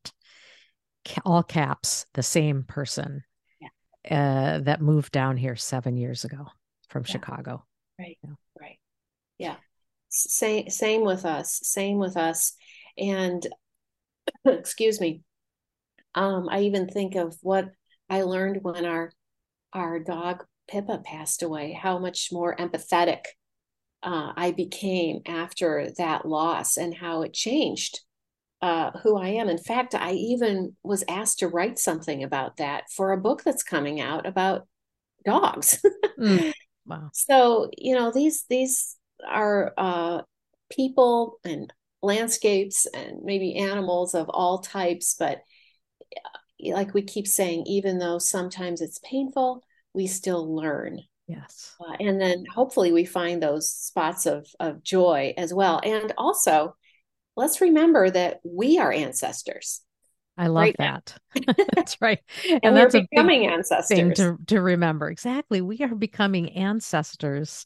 all 1.25 1.43
caps 1.43 2.05
the 2.13 2.23
same 2.23 2.63
person 2.63 3.23
yeah. 3.61 4.57
uh, 4.57 4.59
that 4.59 4.81
moved 4.81 5.13
down 5.13 5.37
here 5.37 5.55
seven 5.55 5.95
years 5.95 6.25
ago 6.25 6.47
from 6.89 7.03
yeah. 7.03 7.11
Chicago. 7.11 7.65
Right. 7.97 8.17
Yeah. 8.23 8.31
Right. 8.59 8.79
Yeah. 9.37 9.55
Same. 10.09 10.69
Same 10.69 11.05
with 11.05 11.25
us. 11.25 11.59
Same 11.63 11.97
with 11.97 12.17
us. 12.17 12.53
And 12.97 13.45
excuse 14.45 14.99
me. 14.99 15.21
Um, 16.15 16.47
I 16.49 16.61
even 16.61 16.87
think 16.87 17.15
of 17.15 17.37
what 17.41 17.69
I 18.09 18.23
learned 18.23 18.59
when 18.63 18.85
our 18.85 19.11
our 19.73 19.99
dog 19.99 20.43
Pippa 20.67 20.99
passed 21.03 21.43
away. 21.43 21.71
How 21.71 21.99
much 21.99 22.29
more 22.31 22.55
empathetic 22.55 23.21
uh, 24.03 24.33
I 24.35 24.51
became 24.51 25.21
after 25.25 25.89
that 25.97 26.25
loss 26.25 26.77
and 26.77 26.93
how 26.93 27.23
it 27.23 27.33
changed 27.33 28.01
uh, 28.61 28.91
who 29.03 29.17
I 29.17 29.29
am. 29.29 29.49
In 29.49 29.57
fact, 29.57 29.93
I 29.93 30.13
even 30.13 30.75
was 30.83 31.03
asked 31.07 31.39
to 31.39 31.47
write 31.47 31.77
something 31.77 32.23
about 32.23 32.57
that 32.57 32.85
for 32.95 33.11
a 33.11 33.17
book 33.17 33.43
that's 33.43 33.63
coming 33.63 34.01
out 34.01 34.25
about 34.25 34.67
dogs. 35.25 35.79
mm, 36.19 36.51
wow. 36.85 37.09
So 37.13 37.69
you 37.77 37.95
know 37.95 38.11
these 38.11 38.45
these 38.49 38.95
are 39.27 39.73
uh, 39.77 40.21
people 40.71 41.39
and 41.43 41.71
landscapes 42.01 42.85
and 42.87 43.23
maybe 43.23 43.55
animals 43.55 44.15
of 44.15 44.29
all 44.29 44.59
types, 44.59 45.15
but 45.17 45.41
like 46.59 46.93
we 46.93 47.03
keep 47.03 47.27
saying, 47.27 47.63
even 47.67 47.99
though 47.99 48.17
sometimes 48.17 48.81
it's 48.81 48.99
painful, 49.03 49.63
we 49.93 50.07
still 50.07 50.55
learn 50.55 51.01
Yes. 51.27 51.75
Uh, 51.79 51.95
and 51.99 52.19
then 52.21 52.45
hopefully 52.53 52.91
we 52.91 53.05
find 53.05 53.43
those 53.43 53.69
spots 53.69 54.25
of, 54.25 54.47
of 54.59 54.81
joy 54.81 55.33
as 55.37 55.53
well. 55.53 55.81
And 55.83 56.13
also, 56.17 56.75
let's 57.35 57.59
remember 57.61 58.09
that 58.09 58.39
we 58.43 58.79
are 58.79 58.91
ancestors. 58.91 59.81
I 60.37 60.47
love 60.47 60.61
right 60.61 60.75
that. 60.77 61.17
that's 61.75 61.97
right. 61.99 62.19
And, 62.49 62.59
and 62.63 62.77
that's 62.77 62.93
becoming 62.93 63.47
ancestors. 63.47 63.97
Thing 63.97 64.13
to, 64.15 64.37
to 64.47 64.61
remember. 64.61 65.09
Exactly. 65.09 65.61
We 65.61 65.79
are 65.79 65.95
becoming 65.95 66.51
ancestors. 66.51 67.65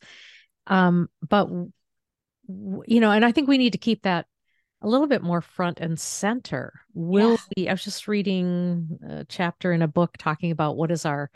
Um, 0.67 1.09
but 1.27 1.47
you 1.47 2.99
know, 2.99 3.11
and 3.11 3.23
I 3.23 3.31
think 3.31 3.47
we 3.47 3.57
need 3.57 3.73
to 3.73 3.77
keep 3.77 4.03
that 4.03 4.25
a 4.81 4.87
little 4.87 5.07
bit 5.07 5.21
more 5.21 5.41
front 5.41 5.79
and 5.79 5.99
center. 5.99 6.73
Will 6.93 7.31
yeah. 7.31 7.37
we 7.57 7.69
I 7.69 7.73
was 7.73 7.83
just 7.83 8.07
reading 8.07 8.99
a 9.07 9.25
chapter 9.25 9.71
in 9.71 9.81
a 9.81 9.87
book 9.87 10.17
talking 10.17 10.51
about 10.51 10.75
what 10.75 10.91
is 10.91 11.05
our 11.05 11.29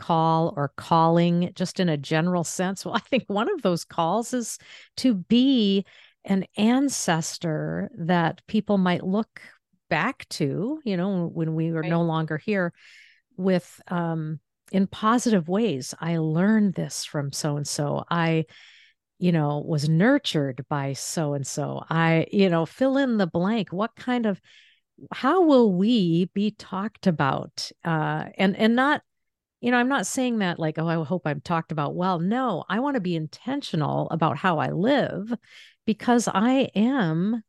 call 0.00 0.54
or 0.56 0.72
calling 0.76 1.52
just 1.54 1.78
in 1.78 1.88
a 1.88 1.96
general 1.96 2.42
sense? 2.42 2.84
Well, 2.84 2.94
I 2.96 3.00
think 3.00 3.24
one 3.26 3.52
of 3.52 3.62
those 3.62 3.84
calls 3.84 4.32
is 4.32 4.58
to 4.98 5.14
be 5.14 5.84
an 6.24 6.46
ancestor 6.56 7.90
that 7.96 8.42
people 8.46 8.78
might 8.78 9.04
look 9.04 9.40
back 9.88 10.26
to, 10.30 10.80
you 10.84 10.96
know, 10.96 11.26
when 11.26 11.54
we 11.54 11.70
were 11.70 11.82
right. 11.82 11.90
no 11.90 12.02
longer 12.02 12.38
here 12.38 12.72
with 13.36 13.80
um 13.88 14.40
in 14.72 14.86
positive 14.86 15.48
ways. 15.48 15.94
I 16.00 16.18
learned 16.18 16.74
this 16.74 17.04
from 17.04 17.32
so 17.32 17.56
and 17.56 17.66
so. 17.66 18.04
I 18.10 18.46
you 19.18 19.32
know 19.32 19.62
was 19.66 19.88
nurtured 19.88 20.64
by 20.68 20.94
so 20.94 21.34
and 21.34 21.46
so. 21.46 21.84
I 21.88 22.26
you 22.32 22.48
know 22.48 22.66
fill 22.66 22.96
in 22.96 23.18
the 23.18 23.26
blank. 23.26 23.72
What 23.72 23.96
kind 23.96 24.26
of 24.26 24.40
how 25.12 25.42
will 25.44 25.72
we 25.72 26.30
be 26.34 26.50
talked 26.50 27.06
about 27.06 27.70
uh 27.84 28.26
and 28.36 28.54
and 28.56 28.76
not 28.76 29.02
you 29.60 29.70
know 29.70 29.76
i'm 29.76 29.88
not 29.88 30.06
saying 30.06 30.38
that 30.38 30.58
like 30.58 30.78
oh 30.78 30.86
i 30.86 31.02
hope 31.04 31.22
i'm 31.26 31.40
talked 31.40 31.72
about 31.72 31.94
well 31.94 32.18
no 32.18 32.64
i 32.68 32.80
want 32.80 32.94
to 32.94 33.00
be 33.00 33.16
intentional 33.16 34.08
about 34.10 34.36
how 34.36 34.58
i 34.58 34.70
live 34.70 35.32
because 35.86 36.28
i 36.32 36.68
am 36.74 37.42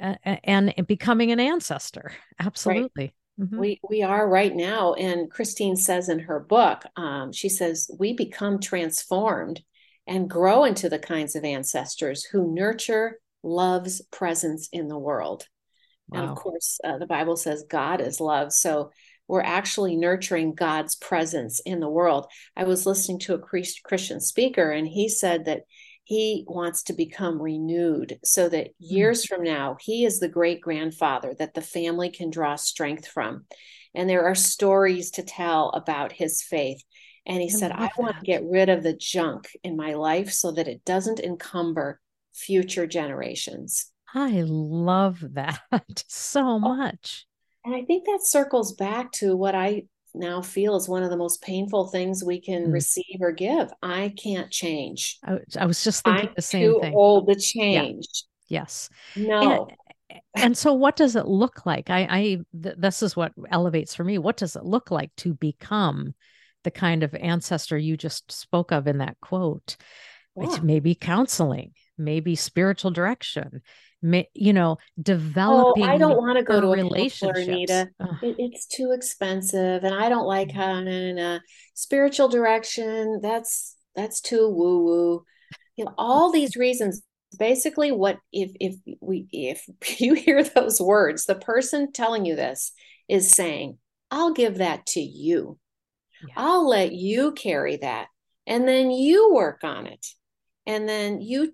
uh, 0.00 0.14
and 0.44 0.74
becoming 0.86 1.30
an 1.32 1.40
ancestor 1.40 2.12
absolutely 2.38 3.12
right. 3.38 3.46
mm-hmm. 3.46 3.58
we 3.58 3.80
we 3.88 4.02
are 4.02 4.28
right 4.28 4.54
now 4.54 4.94
and 4.94 5.30
christine 5.30 5.76
says 5.76 6.08
in 6.08 6.18
her 6.18 6.40
book 6.40 6.84
um, 6.96 7.32
she 7.32 7.48
says 7.48 7.90
we 7.98 8.12
become 8.12 8.58
transformed 8.58 9.60
and 10.06 10.28
grow 10.28 10.64
into 10.64 10.88
the 10.88 10.98
kinds 10.98 11.34
of 11.34 11.44
ancestors 11.44 12.24
who 12.24 12.54
nurture 12.54 13.18
love's 13.42 14.02
presence 14.10 14.68
in 14.72 14.88
the 14.88 14.98
world 14.98 15.46
Wow. 16.08 16.20
And 16.20 16.30
of 16.30 16.36
course, 16.36 16.78
uh, 16.84 16.98
the 16.98 17.06
Bible 17.06 17.36
says 17.36 17.64
God 17.68 18.00
is 18.00 18.20
love. 18.20 18.52
So 18.52 18.90
we're 19.28 19.42
actually 19.42 19.96
nurturing 19.96 20.54
God's 20.54 20.96
presence 20.96 21.60
in 21.60 21.80
the 21.80 21.88
world. 21.88 22.26
I 22.56 22.64
was 22.64 22.86
listening 22.86 23.18
to 23.20 23.34
a 23.34 23.38
Christian 23.38 24.20
speaker, 24.20 24.70
and 24.70 24.86
he 24.86 25.08
said 25.08 25.46
that 25.46 25.62
he 26.04 26.44
wants 26.46 26.82
to 26.84 26.92
become 26.92 27.40
renewed 27.40 28.18
so 28.22 28.48
that 28.48 28.68
hmm. 28.68 28.72
years 28.78 29.24
from 29.24 29.42
now, 29.42 29.76
he 29.80 30.04
is 30.04 30.20
the 30.20 30.28
great 30.28 30.60
grandfather 30.60 31.34
that 31.38 31.54
the 31.54 31.62
family 31.62 32.10
can 32.10 32.30
draw 32.30 32.56
strength 32.56 33.06
from. 33.06 33.46
And 33.94 34.08
there 34.08 34.24
are 34.24 34.34
stories 34.34 35.12
to 35.12 35.22
tell 35.22 35.70
about 35.70 36.12
his 36.12 36.42
faith. 36.42 36.82
And 37.26 37.40
he 37.40 37.46
I 37.46 37.48
said, 37.48 37.72
I 37.72 37.90
want 37.96 38.16
to 38.18 38.24
get 38.24 38.44
rid 38.44 38.68
of 38.68 38.82
the 38.82 38.92
junk 38.92 39.48
in 39.62 39.76
my 39.76 39.94
life 39.94 40.30
so 40.30 40.52
that 40.52 40.68
it 40.68 40.84
doesn't 40.84 41.20
encumber 41.20 42.00
future 42.34 42.86
generations. 42.86 43.90
I 44.14 44.42
love 44.46 45.24
that 45.32 45.60
so 46.08 46.42
oh, 46.42 46.58
much. 46.58 47.26
And 47.64 47.74
I 47.74 47.82
think 47.82 48.04
that 48.06 48.20
circles 48.22 48.74
back 48.74 49.12
to 49.12 49.36
what 49.36 49.54
I 49.54 49.84
now 50.14 50.42
feel 50.42 50.76
is 50.76 50.88
one 50.88 51.02
of 51.02 51.10
the 51.10 51.16
most 51.16 51.42
painful 51.42 51.88
things 51.88 52.22
we 52.24 52.40
can 52.40 52.68
mm. 52.68 52.72
receive 52.72 53.20
or 53.20 53.32
give. 53.32 53.70
I 53.82 54.12
can't 54.22 54.50
change. 54.50 55.18
I, 55.24 55.38
I 55.58 55.66
was 55.66 55.82
just 55.82 56.04
thinking 56.04 56.28
I'm 56.28 56.34
the 56.36 56.42
same 56.42 56.72
too 56.72 56.78
thing. 56.80 56.94
old 56.94 57.28
to 57.28 57.34
change. 57.34 58.06
Yeah. 58.48 58.60
Yes. 58.60 58.90
No. 59.16 59.68
And, 60.10 60.20
and, 60.36 60.58
so, 60.58 60.72
what 60.74 60.96
does 60.96 61.16
it 61.16 61.26
look 61.26 61.66
like? 61.66 61.90
I, 61.90 62.00
I 62.02 62.18
th- 62.62 62.76
this 62.78 63.02
is 63.02 63.16
what 63.16 63.32
elevates 63.50 63.94
for 63.94 64.04
me. 64.04 64.18
What 64.18 64.36
does 64.36 64.54
it 64.54 64.64
look 64.64 64.90
like 64.90 65.10
to 65.16 65.34
become 65.34 66.14
the 66.62 66.70
kind 66.70 67.02
of 67.02 67.14
ancestor 67.14 67.76
you 67.76 67.96
just 67.96 68.30
spoke 68.30 68.70
of 68.70 68.86
in 68.86 68.98
that 68.98 69.16
quote? 69.20 69.76
Yeah. 70.36 70.44
It's 70.44 70.62
maybe 70.62 70.94
counseling, 70.94 71.72
maybe 71.96 72.36
spiritual 72.36 72.90
direction, 72.90 73.62
you 74.34 74.52
know, 74.52 74.76
developing. 75.00 75.84
Oh, 75.84 75.88
I 75.88 75.98
don't 75.98 76.16
want 76.16 76.38
to 76.38 76.44
go 76.44 76.60
to 76.60 76.68
a 76.68 76.76
relationships. 76.76 77.48
Anita. 77.48 77.90
It, 78.22 78.36
it's 78.38 78.66
too 78.66 78.92
expensive, 78.92 79.84
and 79.84 79.94
I 79.94 80.08
don't 80.08 80.26
like 80.26 80.50
how 80.50 80.74
in 80.74 81.18
a 81.18 81.40
spiritual 81.74 82.28
direction. 82.28 83.20
That's 83.22 83.76
that's 83.94 84.20
too 84.20 84.48
woo 84.48 84.84
woo. 84.84 85.24
You 85.76 85.86
know, 85.86 85.94
all 85.96 86.30
these 86.32 86.56
reasons. 86.56 87.02
Basically, 87.36 87.90
what 87.90 88.18
if 88.32 88.52
if 88.60 88.76
we 89.00 89.26
if 89.32 89.66
you 90.00 90.14
hear 90.14 90.44
those 90.44 90.80
words, 90.80 91.24
the 91.24 91.34
person 91.34 91.92
telling 91.92 92.24
you 92.24 92.36
this 92.36 92.72
is 93.08 93.30
saying, 93.30 93.78
"I'll 94.10 94.32
give 94.32 94.58
that 94.58 94.86
to 94.88 95.00
you. 95.00 95.58
Yeah. 96.28 96.34
I'll 96.36 96.68
let 96.68 96.92
you 96.92 97.32
carry 97.32 97.78
that, 97.78 98.08
and 98.46 98.68
then 98.68 98.90
you 98.90 99.32
work 99.32 99.64
on 99.64 99.86
it." 99.86 100.06
and 100.66 100.88
then 100.88 101.20
you 101.20 101.52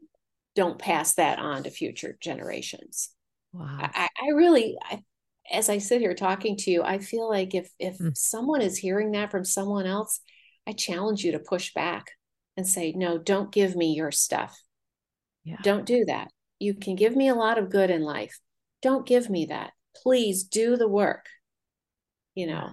don't 0.56 0.78
pass 0.78 1.14
that 1.14 1.38
on 1.38 1.62
to 1.64 1.70
future 1.70 2.16
generations. 2.20 3.10
Wow. 3.52 3.78
I, 3.80 4.08
I 4.20 4.28
really, 4.34 4.76
I, 4.82 5.02
as 5.50 5.68
I 5.68 5.78
sit 5.78 6.00
here 6.00 6.14
talking 6.14 6.56
to 6.58 6.70
you, 6.70 6.82
I 6.82 6.98
feel 6.98 7.28
like 7.28 7.54
if 7.54 7.70
if 7.78 7.98
mm. 7.98 8.16
someone 8.16 8.62
is 8.62 8.78
hearing 8.78 9.12
that 9.12 9.30
from 9.30 9.44
someone 9.44 9.86
else, 9.86 10.20
I 10.66 10.72
challenge 10.72 11.24
you 11.24 11.32
to 11.32 11.38
push 11.38 11.72
back 11.74 12.12
and 12.56 12.66
say, 12.66 12.92
no, 12.92 13.18
don't 13.18 13.52
give 13.52 13.74
me 13.74 13.94
your 13.94 14.12
stuff. 14.12 14.60
Yeah. 15.44 15.56
Don't 15.62 15.86
do 15.86 16.04
that. 16.04 16.28
You 16.58 16.74
can 16.74 16.94
give 16.94 17.16
me 17.16 17.28
a 17.28 17.34
lot 17.34 17.58
of 17.58 17.70
good 17.70 17.90
in 17.90 18.02
life. 18.02 18.38
Don't 18.82 19.06
give 19.06 19.30
me 19.30 19.46
that. 19.46 19.72
Please 19.96 20.44
do 20.44 20.76
the 20.76 20.88
work. 20.88 21.26
You 22.34 22.46
know. 22.46 22.70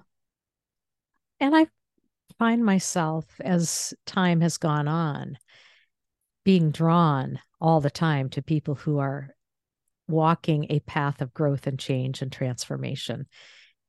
And 1.40 1.56
I 1.56 1.68
find 2.38 2.64
myself 2.64 3.26
as 3.40 3.94
time 4.06 4.42
has 4.42 4.58
gone 4.58 4.88
on 4.88 5.38
being 6.44 6.72
drawn 6.72 7.40
all 7.60 7.82
the 7.82 7.90
time 7.90 8.30
to 8.30 8.42
people 8.42 8.76
who 8.76 9.00
are 9.00 9.30
walking 10.08 10.68
a 10.70 10.80
path 10.82 11.22
of 11.22 11.34
growth 11.34 11.68
and 11.68 11.80
change 11.80 12.22
and 12.22 12.32
transformation 12.32 13.28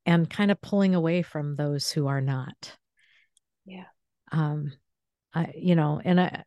and 0.04 0.28
kind 0.28 0.50
of 0.50 0.60
pulling 0.60 0.94
away 0.94 1.22
from 1.22 1.54
those 1.54 1.90
who 1.90 2.06
are 2.06 2.20
not. 2.20 2.76
Yeah. 3.64 3.84
Um 4.32 4.72
i 5.34 5.52
you 5.54 5.74
know 5.74 6.00
and 6.02 6.18
i 6.18 6.42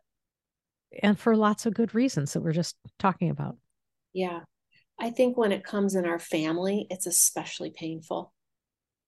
and 1.04 1.18
for 1.18 1.36
lots 1.36 1.66
of 1.66 1.74
good 1.74 1.94
reasons 1.94 2.34
that 2.34 2.42
we're 2.42 2.52
just 2.52 2.76
talking 3.00 3.30
about. 3.30 3.58
Yeah. 4.14 4.42
I 5.00 5.12
think 5.12 5.38
when 5.38 5.52
it 5.52 5.64
comes 5.64 5.96
in 5.96 6.06
our 6.06 6.20
family 6.20 6.88
it's 6.90 7.06
especially 7.06 7.72
painful. 7.72 8.34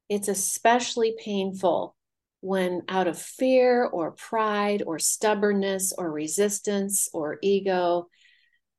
It's 0.10 0.28
especially 0.28 1.15
painful 1.17 1.95
when 2.43 2.82
out 2.89 3.08
of 3.08 3.17
fear 3.17 3.86
or 3.86 4.12
pride 4.12 4.84
or 4.86 4.99
stubbornness 4.99 5.93
or 5.97 6.12
resistance 6.12 7.08
or 7.13 7.38
ego, 7.41 8.10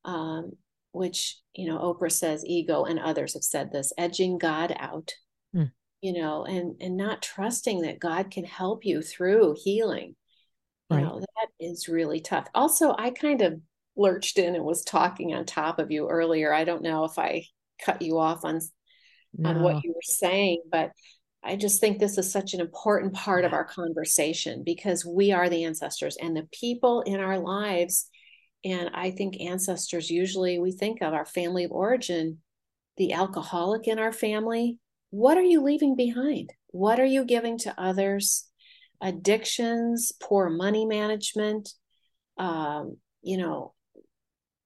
um, 0.03 0.51
which, 0.91 1.39
you 1.55 1.67
know, 1.67 1.79
Oprah 1.79 2.11
says 2.11 2.45
ego 2.45 2.83
and 2.83 2.99
others 2.99 3.33
have 3.33 3.41
said 3.41 3.71
this, 3.71 3.91
edging 3.97 4.37
God 4.37 4.75
out, 4.77 5.13
mm. 5.55 5.71
you 5.99 6.13
know, 6.13 6.45
and, 6.45 6.75
and 6.79 6.95
not 6.95 7.23
trusting 7.23 7.81
that 7.81 7.99
God 7.99 8.29
can 8.29 8.45
help 8.45 8.85
you 8.85 9.01
through 9.01 9.55
healing. 9.57 10.15
You 10.91 10.97
know, 10.97 11.19
that 11.19 11.47
is 11.59 11.89
really 11.89 12.19
tough. 12.19 12.47
Also, 12.53 12.93
I 12.95 13.09
kind 13.09 13.41
of 13.41 13.59
lurched 13.97 14.37
in 14.37 14.53
and 14.53 14.63
was 14.63 14.83
talking 14.83 15.33
on 15.33 15.43
top 15.43 15.79
of 15.79 15.89
you 15.89 16.07
earlier. 16.07 16.53
I 16.53 16.65
don't 16.65 16.83
know 16.83 17.05
if 17.05 17.17
I 17.17 17.45
cut 17.83 18.03
you 18.03 18.19
off 18.19 18.45
on 18.45 18.59
no. 19.35 19.49
on 19.49 19.63
what 19.63 19.83
you 19.83 19.91
were 19.91 20.01
saying, 20.03 20.61
but 20.71 20.91
I 21.45 21.55
just 21.55 21.79
think 21.79 21.99
this 21.99 22.17
is 22.17 22.31
such 22.31 22.55
an 22.55 22.59
important 22.59 23.13
part 23.13 23.45
of 23.45 23.53
our 23.53 23.63
conversation 23.63 24.63
because 24.65 25.05
we 25.05 25.31
are 25.31 25.47
the 25.47 25.65
ancestors 25.65 26.17
and 26.19 26.35
the 26.35 26.47
people 26.51 27.01
in 27.01 27.19
our 27.19 27.37
lives. 27.37 28.09
And 28.63 28.89
I 28.95 29.11
think 29.11 29.39
ancestors 29.39 30.09
usually 30.09 30.57
we 30.57 30.71
think 30.71 31.03
of 31.03 31.13
our 31.13 31.25
family 31.25 31.63
of 31.63 31.71
origin, 31.71 32.39
the 32.97 33.13
alcoholic 33.13 33.87
in 33.87 33.99
our 33.99 34.11
family. 34.11 34.79
What 35.11 35.37
are 35.37 35.43
you 35.43 35.61
leaving 35.61 35.95
behind? 35.95 36.51
What 36.69 36.99
are 36.99 37.05
you 37.05 37.23
giving 37.23 37.59
to 37.59 37.79
others? 37.79 38.47
Addictions, 38.99 40.13
poor 40.19 40.49
money 40.49 40.85
management. 40.85 41.69
Um, 42.39 42.97
you 43.21 43.37
know, 43.37 43.75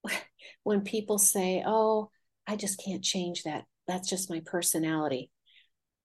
when 0.63 0.81
people 0.81 1.17
say, 1.17 1.61
oh, 1.65 2.09
I 2.47 2.55
just 2.55 2.81
can't 2.83 3.03
change 3.03 3.43
that. 3.43 3.65
That's 3.85 4.09
just 4.09 4.29
my 4.29 4.41
personality 4.45 5.29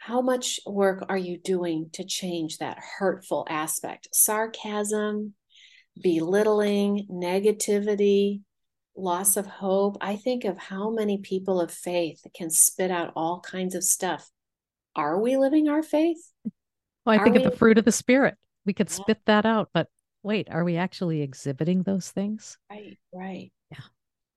how 0.07 0.21
much 0.21 0.61
work 0.67 1.03
are 1.09 1.17
you 1.17 1.39
doing 1.39 1.89
to 1.95 2.05
change 2.05 2.59
that 2.59 2.77
hurtful 2.99 3.47
aspect? 3.49 4.07
Sarcasm, 4.13 5.33
belittling, 6.03 7.07
negativity, 7.11 8.43
loss 8.95 9.39
of 9.39 9.47
hope. 9.47 9.97
I 10.03 10.17
think 10.17 10.45
of 10.45 10.59
how 10.59 10.91
many 10.91 11.17
people 11.17 11.59
of 11.59 11.71
faith 11.71 12.21
can 12.37 12.51
spit 12.51 12.91
out 12.91 13.15
all 13.17 13.41
kinds 13.41 13.75
of 13.75 13.83
stuff. 13.83 14.31
Are 14.95 15.19
we 15.19 15.39
living 15.39 15.71
our 15.71 15.83
faith? 15.83 16.19
Well, 17.07 17.15
I 17.15 17.17
are 17.17 17.25
think 17.25 17.37
we... 17.37 17.45
of 17.45 17.51
the 17.51 17.57
fruit 17.57 17.79
of 17.79 17.87
the 17.87 17.93
spirit. 17.93 18.35
We 18.67 18.75
could 18.75 18.91
yeah. 18.91 18.97
spit 18.97 19.21
that 19.25 19.47
out, 19.47 19.71
but 19.73 19.89
wait, 20.23 20.49
are 20.51 20.65
we 20.65 20.77
actually 20.77 21.23
exhibiting 21.23 21.83
those 21.83 22.11
things? 22.11 22.59
Right, 22.71 22.99
right. 23.11 23.51
Yeah. 23.71 23.85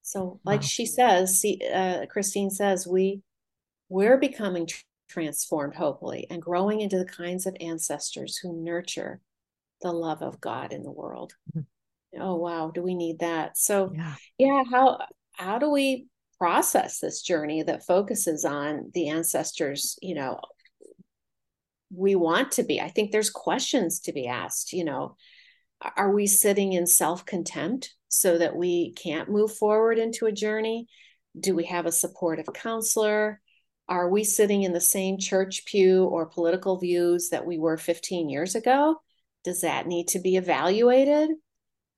So, 0.01 0.39
like 0.45 0.61
wow. 0.61 0.67
she 0.67 0.85
says, 0.85 1.41
see, 1.41 1.59
uh, 1.73 2.05
Christine 2.09 2.51
says, 2.51 2.87
we 2.87 3.21
we're 3.89 4.17
becoming 4.17 4.67
transformed, 5.07 5.75
hopefully, 5.75 6.27
and 6.29 6.41
growing 6.41 6.81
into 6.81 6.97
the 6.97 7.05
kinds 7.05 7.45
of 7.45 7.55
ancestors 7.59 8.37
who 8.37 8.63
nurture 8.63 9.21
the 9.81 9.91
love 9.91 10.21
of 10.21 10.41
God 10.41 10.73
in 10.73 10.83
the 10.83 10.91
world. 10.91 11.33
Mm-hmm. 11.55 12.21
Oh 12.21 12.35
wow, 12.35 12.71
do 12.73 12.81
we 12.81 12.95
need 12.95 13.19
that? 13.19 13.57
So 13.57 13.91
yeah. 13.93 14.15
yeah, 14.37 14.63
how 14.69 14.99
how 15.33 15.59
do 15.59 15.69
we 15.69 16.07
process 16.37 16.99
this 16.99 17.21
journey 17.21 17.63
that 17.63 17.85
focuses 17.85 18.45
on 18.45 18.91
the 18.93 19.09
ancestors, 19.09 19.97
you 20.01 20.15
know, 20.15 20.39
we 21.93 22.15
want 22.15 22.51
to 22.53 22.63
be. 22.63 22.79
I 22.79 22.89
think 22.89 23.11
there's 23.11 23.29
questions 23.29 24.01
to 24.01 24.13
be 24.13 24.27
asked. 24.27 24.73
You 24.73 24.85
know, 24.85 25.15
are 25.95 26.11
we 26.11 26.27
sitting 26.27 26.73
in 26.73 26.85
self 26.85 27.25
contempt 27.25 27.93
so 28.09 28.37
that 28.37 28.55
we 28.55 28.93
can't 28.93 29.29
move 29.29 29.53
forward 29.53 29.97
into 29.97 30.25
a 30.25 30.31
journey? 30.31 30.87
Do 31.39 31.55
we 31.55 31.65
have 31.65 31.85
a 31.85 31.91
supportive 31.91 32.47
counselor? 32.53 33.41
Are 33.89 34.09
we 34.09 34.23
sitting 34.23 34.63
in 34.63 34.73
the 34.73 34.81
same 34.81 35.17
church 35.17 35.65
pew 35.65 36.05
or 36.05 36.25
political 36.25 36.77
views 36.77 37.29
that 37.29 37.45
we 37.45 37.57
were 37.57 37.77
15 37.77 38.29
years 38.29 38.55
ago? 38.55 38.97
Does 39.43 39.61
that 39.61 39.87
need 39.87 40.09
to 40.09 40.19
be 40.19 40.35
evaluated? 40.35 41.29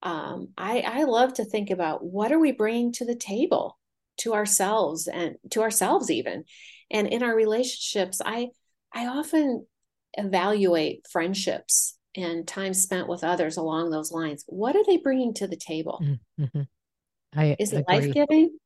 Um, 0.03 0.49
I, 0.57 0.81
I 0.81 1.03
love 1.03 1.35
to 1.35 1.45
think 1.45 1.71
about 1.71 2.03
what 2.03 2.31
are 2.31 2.39
we 2.39 2.51
bringing 2.51 2.93
to 2.93 3.05
the 3.05 3.15
table 3.15 3.77
to 4.19 4.33
ourselves 4.33 5.07
and 5.07 5.35
to 5.51 5.61
ourselves 5.61 6.11
even 6.11 6.43
and 6.91 7.07
in 7.07 7.23
our 7.23 7.35
relationships 7.35 8.21
i 8.23 8.49
i 8.93 9.07
often 9.07 9.65
evaluate 10.13 11.05
friendships 11.09 11.97
and 12.15 12.47
time 12.47 12.73
spent 12.73 13.07
with 13.07 13.23
others 13.23 13.57
along 13.57 13.89
those 13.89 14.11
lines 14.11 14.43
what 14.47 14.75
are 14.75 14.83
they 14.85 14.97
bringing 14.97 15.33
to 15.33 15.47
the 15.47 15.55
table 15.55 16.01
mm-hmm. 16.39 16.61
I 17.35 17.55
is 17.59 17.73
it 17.73 17.85
life 17.87 18.11
giving 18.11 18.57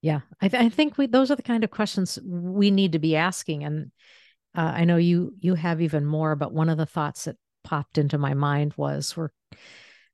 yeah 0.00 0.20
I, 0.40 0.48
th- 0.48 0.62
I, 0.62 0.68
think 0.68 0.98
we 0.98 1.06
those 1.06 1.30
are 1.30 1.36
the 1.36 1.42
kind 1.42 1.64
of 1.64 1.70
questions 1.70 2.18
we 2.24 2.70
need 2.70 2.92
to 2.92 2.98
be 2.98 3.16
asking 3.16 3.64
and 3.64 3.90
uh, 4.56 4.72
i 4.74 4.84
know 4.84 4.96
you 4.96 5.34
you 5.40 5.54
have 5.54 5.80
even 5.80 6.04
more 6.04 6.36
but 6.36 6.52
one 6.52 6.68
of 6.68 6.78
the 6.78 6.86
thoughts 6.86 7.24
that 7.24 7.36
popped 7.64 7.98
into 7.98 8.18
my 8.18 8.34
mind 8.34 8.74
was 8.76 9.16
we're 9.16 9.30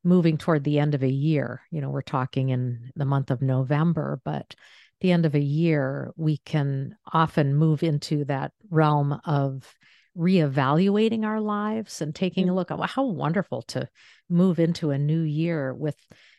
moving 0.02 0.36
toward 0.36 0.64
the 0.64 0.78
end 0.78 0.94
of 0.94 1.02
a 1.02 1.10
year 1.10 1.62
you 1.70 1.80
know 1.80 1.90
we're 1.90 2.02
talking 2.02 2.50
in 2.50 2.90
the 2.96 3.04
month 3.04 3.30
of 3.30 3.42
november 3.42 4.20
but 4.24 4.54
the 5.00 5.12
end 5.12 5.26
of 5.26 5.34
a 5.34 5.40
year 5.40 6.12
we 6.16 6.38
can 6.38 6.96
often 7.12 7.54
move 7.54 7.82
into 7.82 8.24
that 8.24 8.52
realm 8.70 9.20
of 9.24 9.74
reevaluating 10.16 11.24
our 11.24 11.40
lives 11.40 12.00
and 12.00 12.14
taking 12.14 12.48
a 12.48 12.52
mm. 12.52 12.54
look 12.54 12.70
at 12.70 12.78
well, 12.78 12.86
how 12.86 13.04
wonderful 13.04 13.62
to 13.62 13.88
move 14.28 14.58
into 14.58 14.90
a 14.90 14.98
new 14.98 15.22
year 15.22 15.74
with 15.74 15.96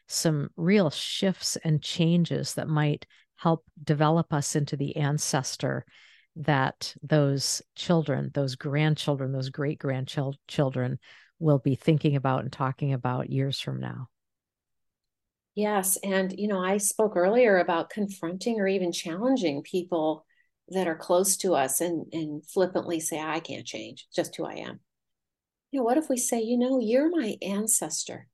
some 0.08 0.50
real 0.56 0.90
shifts 0.90 1.58
and 1.64 1.82
changes 1.82 2.54
that 2.54 2.68
might 2.68 3.06
help 3.36 3.66
develop 3.84 4.34
us 4.34 4.56
into 4.56 4.78
the 4.78 4.96
ancestor 4.98 5.86
that 6.38 6.94
those 7.02 7.62
children, 7.76 8.32
those 8.34 8.56
grandchildren, 8.56 9.32
those 9.32 9.50
great 9.50 9.80
grandchildren 9.80 11.00
will 11.40 11.60
be 11.60 11.76
thinking 11.76 12.16
about 12.16 12.42
and 12.42 12.52
talking 12.52 12.94
about 12.94 13.30
years 13.30 13.60
from 13.60 13.80
now. 13.80 14.10
Yes. 15.56 15.98
And, 16.04 16.38
you 16.38 16.50
know, 16.50 16.60
I 16.60 16.78
spoke 16.78 17.16
earlier 17.16 17.58
about 17.58 17.90
confronting 17.90 18.60
or 18.60 18.68
even 18.68 18.92
challenging 18.92 19.64
people 19.64 20.26
that 20.70 20.88
are 20.88 20.98
close 20.98 21.38
to 21.38 21.56
us 21.56 21.80
and, 21.80 22.08
and 22.12 22.46
flippantly 22.46 23.00
say, 23.00 23.20
I 23.20 23.40
can't 23.40 23.66
change, 23.66 24.08
just 24.14 24.36
who 24.36 24.46
I 24.46 24.56
am. 24.56 24.80
You 25.72 25.80
know, 25.80 25.84
what 25.84 25.98
if 25.98 26.10
we 26.10 26.18
say, 26.18 26.42
you 26.42 26.58
know, 26.58 26.80
you're 26.80 27.10
my 27.10 27.38
ancestor? 27.42 28.28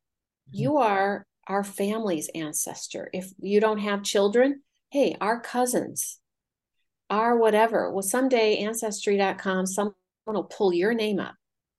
Mm-hmm. 0.50 0.62
You 0.62 0.78
are 0.78 1.28
our 1.48 1.64
family's 1.64 2.30
ancestor. 2.34 3.10
If 3.14 3.32
you 3.40 3.60
don't 3.60 3.80
have 3.80 4.04
children, 4.04 4.62
hey, 4.92 5.16
our 5.22 5.40
cousins, 5.40 6.20
our 7.10 7.38
whatever. 7.38 7.92
Well, 7.92 8.02
someday 8.04 8.58
ancestry.com, 8.58 9.66
someone 9.66 9.96
will 10.28 10.44
pull 10.44 10.74
your 10.74 10.94
name 10.94 11.20
up. 11.20 11.36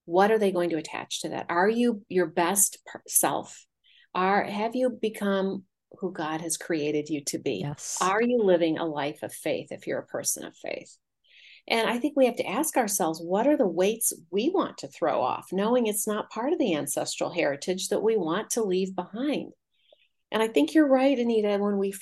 What 0.07 0.31
are 0.31 0.38
they 0.38 0.51
going 0.51 0.70
to 0.70 0.79
attach 0.79 1.20
to 1.20 1.29
that? 1.29 1.46
Are 1.48 1.68
you 1.68 2.03
your 2.09 2.27
best 2.27 2.79
self? 3.07 3.66
Are 4.14 4.42
have 4.42 4.75
you 4.75 4.90
become 4.90 5.64
who 6.01 6.11
God 6.11 6.40
has 6.40 6.57
created 6.57 7.09
you 7.09 7.22
to 7.27 7.38
be? 7.38 7.61
Yes. 7.64 7.98
Are 8.01 8.22
you 8.22 8.42
living 8.42 8.79
a 8.79 8.87
life 8.87 9.22
of 9.22 9.33
faith 9.33 9.68
if 9.70 9.87
you're 9.87 10.01
a 10.01 10.07
person 10.07 10.44
of 10.44 10.57
faith? 10.57 10.96
And 11.68 11.88
I 11.88 11.98
think 11.98 12.14
we 12.16 12.27
have 12.27 12.37
to 12.37 12.48
ask 12.48 12.77
ourselves 12.77 13.20
what 13.20 13.46
are 13.46 13.57
the 13.57 13.68
weights 13.68 14.12
we 14.31 14.51
want 14.51 14.79
to 14.79 14.88
throw 14.88 15.22
off, 15.22 15.46
knowing 15.53 15.87
it's 15.87 16.09
not 16.09 16.31
part 16.31 16.53
of 16.53 16.59
the 16.59 16.75
ancestral 16.75 17.31
heritage 17.31 17.88
that 17.88 18.03
we 18.03 18.16
want 18.16 18.51
to 18.51 18.64
leave 18.64 18.96
behind. 18.96 19.53
And 20.33 20.42
I 20.42 20.48
think 20.48 20.75
you're 20.75 20.88
right, 20.88 21.16
Anita, 21.16 21.59
when 21.59 21.79
we 21.79 21.92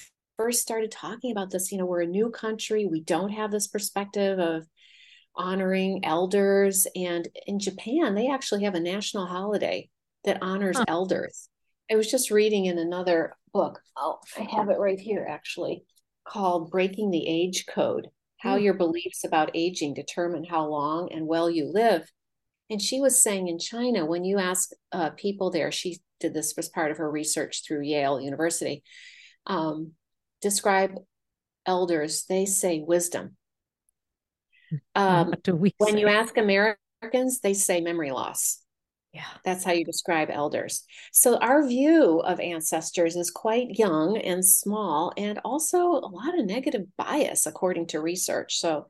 first 0.41 0.63
started 0.63 0.91
talking 0.91 1.33
about 1.33 1.51
this, 1.51 1.71
you 1.71 1.77
know, 1.77 1.85
we're 1.85 2.01
a 2.01 2.07
new 2.07 2.31
country, 2.31 2.87
we 2.87 3.03
don't 3.03 3.29
have 3.29 3.51
this 3.51 3.67
perspective 3.67 4.39
of 4.39 4.67
honoring 5.37 6.03
elders. 6.03 6.87
And 6.97 7.29
in 7.47 7.59
Japan, 7.59 8.15
they 8.15 8.31
actually 8.31 8.65
have 8.65 8.75
a 8.75 8.81
national 8.81 9.27
holiday 9.27 9.91
that 10.25 10.39
honors 10.41 10.79
huh. 10.79 10.87
elders. 10.89 11.51
I 11.93 11.97
was 11.97 12.11
just 12.11 12.31
reading 12.31 12.65
in 12.65 12.79
another 12.79 13.37
book. 13.53 13.83
Oh, 13.99 14.19
I 14.39 14.45
have 14.57 14.71
it 14.71 14.79
right 14.79 14.99
here 14.99 15.27
actually, 15.29 15.85
called 16.27 16.71
Breaking 16.71 17.11
the 17.11 17.27
Age 17.27 17.67
Code 17.67 18.07
How 18.39 18.57
mm. 18.57 18.63
Your 18.63 18.75
Beliefs 18.75 19.25
About 19.25 19.51
Aging 19.53 19.93
Determine 19.93 20.45
How 20.45 20.67
Long 20.69 21.13
and 21.13 21.27
Well 21.27 21.51
You 21.51 21.67
Live. 21.71 22.11
And 22.71 22.81
she 22.81 22.99
was 22.99 23.23
saying 23.23 23.49
in 23.49 23.59
China, 23.59 24.07
when 24.07 24.25
you 24.25 24.39
ask 24.39 24.71
uh, 24.91 25.11
people 25.11 25.51
there, 25.51 25.71
she 25.71 25.99
did 26.19 26.33
this 26.33 26.57
as 26.57 26.71
part 26.71 26.91
of 26.91 26.97
her 26.97 27.11
research 27.11 27.63
through 27.63 27.83
Yale 27.83 28.19
University, 28.19 28.83
um, 29.47 29.93
describe 30.41 30.95
elders, 31.67 32.25
they 32.25 32.47
say 32.47 32.81
wisdom. 32.81 33.37
Um, 34.95 35.35
when 35.79 35.99
you 35.99 36.07
ask 36.07 36.37
Americans, 36.37 37.41
they 37.43 37.55
say 37.55 37.81
memory 37.81 38.13
loss. 38.13 38.63
Yeah. 39.13 39.25
That's 39.45 39.65
how 39.65 39.73
you 39.73 39.85
describe 39.85 40.31
elders. 40.31 40.85
So 41.13 41.37
our 41.39 41.67
view 41.67 42.21
of 42.21 42.39
ancestors 42.39 43.17
is 43.17 43.31
quite 43.31 43.79
young 43.79 44.17
and 44.19 44.45
small, 44.45 45.13
and 45.17 45.41
also 45.45 45.79
a 45.79 46.07
lot 46.07 46.39
of 46.39 46.47
negative 46.47 46.83
bias, 46.97 47.47
according 47.47 47.89
to 47.89 48.01
research. 48.01 48.59
So, 48.59 48.87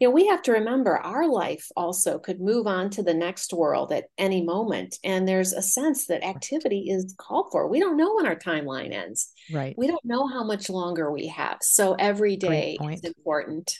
you 0.00 0.08
know, 0.08 0.14
we 0.14 0.26
have 0.28 0.40
to 0.42 0.52
remember 0.52 0.96
our 0.96 1.28
life 1.28 1.68
also 1.76 2.18
could 2.18 2.40
move 2.40 2.66
on 2.66 2.88
to 2.90 3.02
the 3.02 3.12
next 3.12 3.52
world 3.52 3.92
at 3.92 4.06
any 4.16 4.42
moment. 4.42 4.98
And 5.04 5.28
there's 5.28 5.52
a 5.52 5.60
sense 5.60 6.06
that 6.06 6.24
activity 6.24 6.88
is 6.88 7.14
called 7.18 7.48
for. 7.52 7.68
We 7.68 7.80
don't 7.80 7.98
know 7.98 8.14
when 8.16 8.24
our 8.24 8.34
timeline 8.34 8.94
ends. 8.94 9.30
Right. 9.52 9.74
We 9.76 9.86
don't 9.86 10.04
know 10.04 10.26
how 10.26 10.42
much 10.42 10.70
longer 10.70 11.12
we 11.12 11.26
have. 11.26 11.58
So 11.60 11.94
every 11.94 12.36
day 12.36 12.78
is 12.80 13.04
important. 13.04 13.78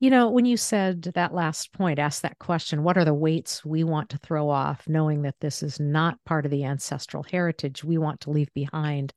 You 0.00 0.10
know, 0.10 0.30
when 0.30 0.44
you 0.44 0.58
said 0.58 1.02
that 1.14 1.34
last 1.34 1.72
point, 1.72 1.98
ask 1.98 2.22
that 2.22 2.38
question, 2.38 2.84
what 2.84 2.98
are 2.98 3.04
the 3.04 3.14
weights 3.14 3.64
we 3.64 3.82
want 3.84 4.10
to 4.10 4.18
throw 4.18 4.48
off, 4.48 4.86
knowing 4.86 5.22
that 5.22 5.34
this 5.40 5.62
is 5.62 5.80
not 5.80 6.22
part 6.24 6.44
of 6.44 6.52
the 6.52 6.64
ancestral 6.64 7.24
heritage 7.24 7.82
we 7.82 7.96
want 7.98 8.20
to 8.20 8.30
leave 8.30 8.52
behind? 8.54 9.14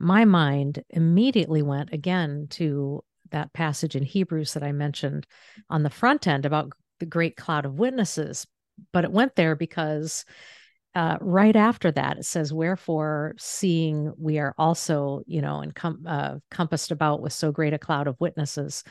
My 0.00 0.24
mind 0.24 0.82
immediately 0.88 1.62
went 1.62 1.92
again 1.92 2.46
to 2.52 3.04
that 3.30 3.52
passage 3.52 3.96
in 3.96 4.02
Hebrews 4.02 4.54
that 4.54 4.62
I 4.62 4.72
mentioned 4.72 5.26
on 5.70 5.82
the 5.82 5.90
front 5.90 6.26
end 6.26 6.46
about 6.46 6.72
the 7.00 7.06
great 7.06 7.36
cloud 7.36 7.64
of 7.64 7.78
witnesses. 7.78 8.46
But 8.92 9.04
it 9.04 9.12
went 9.12 9.36
there 9.36 9.54
because 9.54 10.24
uh, 10.94 11.16
right 11.20 11.56
after 11.56 11.90
that, 11.92 12.18
it 12.18 12.24
says, 12.24 12.52
Wherefore, 12.52 13.34
seeing 13.38 14.12
we 14.18 14.38
are 14.38 14.54
also, 14.58 15.22
you 15.26 15.42
know, 15.42 15.62
encom- 15.64 16.06
uh, 16.06 16.38
compassed 16.50 16.90
about 16.90 17.20
with 17.20 17.32
so 17.32 17.50
great 17.52 17.72
a 17.72 17.78
cloud 17.78 18.06
of 18.06 18.16
witnesses 18.20 18.84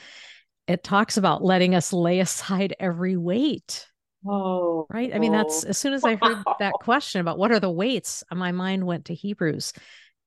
it 0.68 0.84
talks 0.84 1.18
about 1.18 1.44
letting 1.44 1.76
us 1.76 1.92
lay 1.92 2.20
aside 2.20 2.76
every 2.80 3.18
weight. 3.18 3.88
Oh, 4.26 4.86
right. 4.90 5.14
I 5.14 5.20
mean, 5.20 5.34
that's 5.34 5.64
as 5.66 5.78
soon 5.78 5.94
as 5.94 6.06
I 6.06 6.16
heard 6.16 6.38
that 6.60 6.74
question 6.80 7.20
about 7.20 7.38
what 7.38 7.52
are 7.52 7.60
the 7.60 7.70
weights, 7.70 8.24
my 8.32 8.52
mind 8.52 8.86
went 8.86 9.06
to 9.06 9.14
Hebrews. 9.14 9.74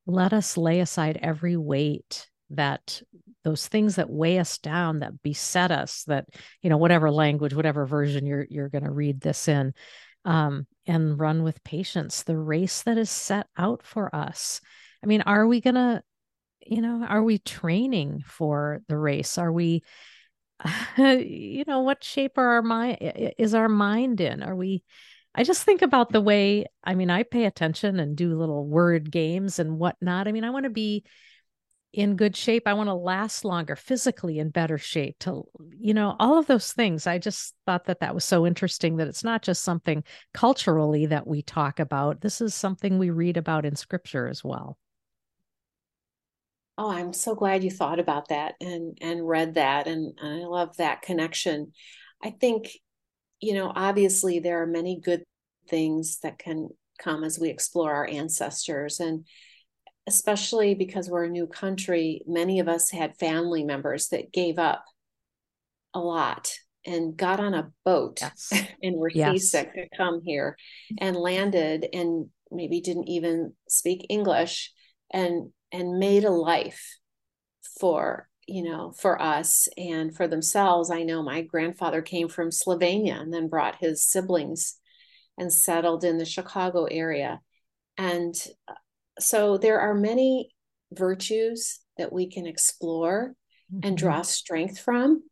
Let 0.07 0.33
us 0.33 0.57
lay 0.57 0.81
aside 0.81 1.19
every 1.23 1.57
weight 1.57 2.29
that 2.51 3.03
those 3.47 3.69
things 3.69 3.95
that 3.95 4.11
weigh 4.11 4.41
us 4.41 4.59
down, 4.59 4.99
that 4.99 5.23
beset 5.23 5.71
us, 5.71 6.03
that, 6.09 6.27
you 6.63 6.69
know, 6.69 6.79
whatever 6.79 7.13
language, 7.13 7.55
whatever 7.55 7.87
version 7.87 8.27
you're 8.27 8.45
you're 8.51 8.69
going 8.69 8.83
to 8.83 8.91
read 8.91 9.21
this 9.21 9.47
in, 9.47 9.73
um, 10.25 10.67
and 10.85 11.17
run 11.17 11.45
with 11.45 11.63
patience 11.63 12.25
the 12.25 12.37
race 12.37 12.83
that 12.83 12.99
is 12.99 13.09
set 13.09 13.47
out 13.57 13.85
for 13.85 14.13
us. 14.13 14.61
I 15.01 15.07
mean, 15.07 15.23
are 15.23 15.47
we 15.47 15.61
gonna, 15.61 16.03
you 16.67 16.81
know, 16.81 17.07
are 17.09 17.23
we 17.23 17.39
training 17.39 18.25
for 18.27 18.83
the 18.89 18.99
race? 18.99 19.39
Are 19.39 19.53
we 19.53 19.85
you 20.99 21.63
know 21.69 21.81
what 21.81 22.03
shape 22.03 22.39
are 22.39 22.55
our 22.55 22.63
mind 22.63 22.99
is 23.39 23.55
our 23.55 23.69
mind 23.69 24.23
in 24.23 24.43
are 24.43 24.57
we 24.57 24.83
i 25.35 25.45
just 25.45 25.65
think 25.65 25.83
about 25.83 26.11
the 26.11 26.21
way 26.21 26.65
i 26.83 26.95
mean 26.95 27.11
i 27.11 27.23
pay 27.23 27.45
attention 27.45 28.01
and 28.01 28.17
do 28.17 28.35
little 28.35 28.67
word 28.67 29.11
games 29.11 29.59
and 29.59 29.79
whatnot 29.79 30.27
i 30.27 30.33
mean 30.33 30.45
i 30.45 30.51
want 30.51 30.65
to 30.65 30.71
be 30.71 31.05
in 31.97 32.15
good 32.15 32.37
shape 32.37 32.65
i 32.67 32.75
want 32.75 32.89
to 32.89 32.95
last 32.95 33.45
longer 33.45 33.75
physically 33.75 34.39
in 34.39 34.51
better 34.51 34.79
shape 34.79 35.17
to 35.19 35.43
you 35.79 35.95
know 35.95 36.17
all 36.19 36.39
of 36.39 36.47
those 36.47 36.73
things. 36.73 37.07
I 37.07 37.19
just 37.19 37.55
thought 37.65 37.85
that 37.87 38.01
that 38.01 38.15
was 38.15 38.25
so 38.25 38.47
interesting 38.47 38.97
that 38.97 39.09
it's 39.09 39.25
not 39.25 39.43
just 39.43 39.63
something 39.63 40.03
culturally 40.35 41.07
that 41.07 41.27
we 41.27 41.43
talk 41.43 41.79
about 41.79 42.21
this 42.21 42.41
is 42.41 42.55
something 42.55 42.99
we 42.99 43.11
read 43.11 43.37
about 43.37 43.65
in 43.65 43.77
scripture 43.77 44.27
as 44.27 44.43
well. 44.43 44.77
Oh 46.79 46.91
i'm 46.91 47.13
so 47.13 47.35
glad 47.35 47.65
you 47.65 47.71
thought 47.71 47.99
about 47.99 48.29
that 48.29 48.55
and 48.61 48.99
and 49.01 49.27
read 49.27 49.55
that 49.55 49.87
and, 49.87 50.19
and 50.21 50.43
i 50.43 50.47
love 50.47 50.77
that 50.77 51.03
connection. 51.03 51.73
I 52.23 52.31
think 52.31 52.71
you 53.41 53.55
know 53.55 53.73
obviously 53.75 54.41
there 54.41 54.63
are 54.63 54.67
many 54.67 55.01
good 55.01 55.23
things 55.69 56.19
that 56.23 56.39
can 56.39 56.71
come 56.99 57.25
as 57.25 57.39
we 57.39 57.49
explore 57.49 57.93
our 57.93 58.09
ancestors 58.09 59.01
and 59.01 59.27
especially 60.07 60.75
because 60.75 61.09
we're 61.11 61.25
a 61.25 61.31
new 61.31 61.47
country 61.47 62.23
many 62.27 62.61
of 62.61 62.69
us 62.69 62.91
had 62.91 63.19
family 63.19 63.65
members 63.65 64.09
that 64.09 64.33
gave 64.33 64.59
up 64.59 64.85
a 65.95 66.01
lot 66.01 66.53
and 66.85 67.17
got 67.17 67.41
on 67.41 67.55
a 67.55 67.71
boat 67.85 68.21
Yes. 68.21 68.53
and 68.83 68.97
were 68.97 69.11
Yes. 69.11 69.51
seasick 69.51 69.75
to 69.75 69.89
come 69.97 70.21
here 70.25 70.57
and 70.99 71.17
landed 71.17 71.87
and 71.93 72.27
maybe 72.51 72.81
didn't 72.81 73.09
even 73.09 73.53
speak 73.69 74.07
English 74.09 74.73
and 75.11 75.51
and 75.73 75.99
made 75.99 76.25
a 76.25 76.31
life 76.31 76.99
for 77.81 78.29
you 78.47 78.63
know 78.63 78.93
for 78.93 79.21
us 79.21 79.69
and 79.77 80.17
for 80.17 80.29
themselves 80.29 80.91
i 80.91 81.03
know 81.03 81.23
my 81.23 81.43
grandfather 81.43 82.01
came 82.01 82.29
from 82.29 82.51
slovenia 82.51 83.21
and 83.21 83.33
then 83.33 83.49
brought 83.49 83.77
his 83.81 84.05
siblings 84.05 84.79
and 85.37 85.53
settled 85.53 86.05
in 86.05 86.19
the 86.19 86.25
chicago 86.25 86.85
area 86.85 87.41
and 87.99 88.35
so 89.19 89.59
there 89.59 89.81
are 89.81 89.95
many 89.95 90.51
virtues 90.93 91.81
that 91.99 92.13
we 92.13 92.31
can 92.31 92.47
explore 92.47 93.35
and 93.83 93.97
Mhm. 93.97 93.99
draw 93.99 94.23
strength 94.23 94.79
from 94.79 95.23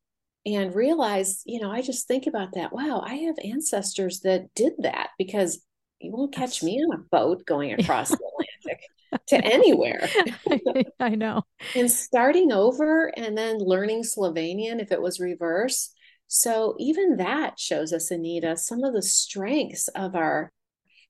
and 0.47 0.75
realize 0.75 1.43
you 1.47 1.61
know 1.61 1.71
i 1.71 1.81
just 1.81 2.07
think 2.09 2.27
about 2.27 2.53
that 2.55 2.73
wow 2.73 3.03
i 3.07 3.15
have 3.15 3.37
ancestors 3.45 4.21
that 4.21 4.53
did 4.55 4.73
that 4.81 5.11
because 5.19 5.63
you 6.01 6.11
won't 6.13 6.35
catch 6.35 6.63
me 6.63 6.83
on 6.83 6.95
a 6.99 7.03
boat 7.11 7.45
going 7.47 7.73
across 7.79 8.11
the 8.11 8.19
atlantic 8.65 8.83
to 9.29 9.37
anywhere 9.45 10.09
I 11.01 11.11
know. 11.11 11.43
and 11.77 11.91
starting 11.91 12.51
over 12.53 13.13
and 13.17 13.39
then 13.39 13.59
learning 13.59 14.03
Slovenian 14.03 14.81
if 14.83 14.91
it 14.91 15.01
was 15.01 15.21
reverse. 15.21 15.91
So 16.27 16.75
even 16.79 17.19
that 17.19 17.59
shows 17.61 17.93
us, 17.93 18.11
Anita, 18.11 18.57
some 18.57 18.83
of 18.83 18.93
the 18.93 19.03
strengths 19.03 19.89
of 19.89 20.15
our 20.17 20.51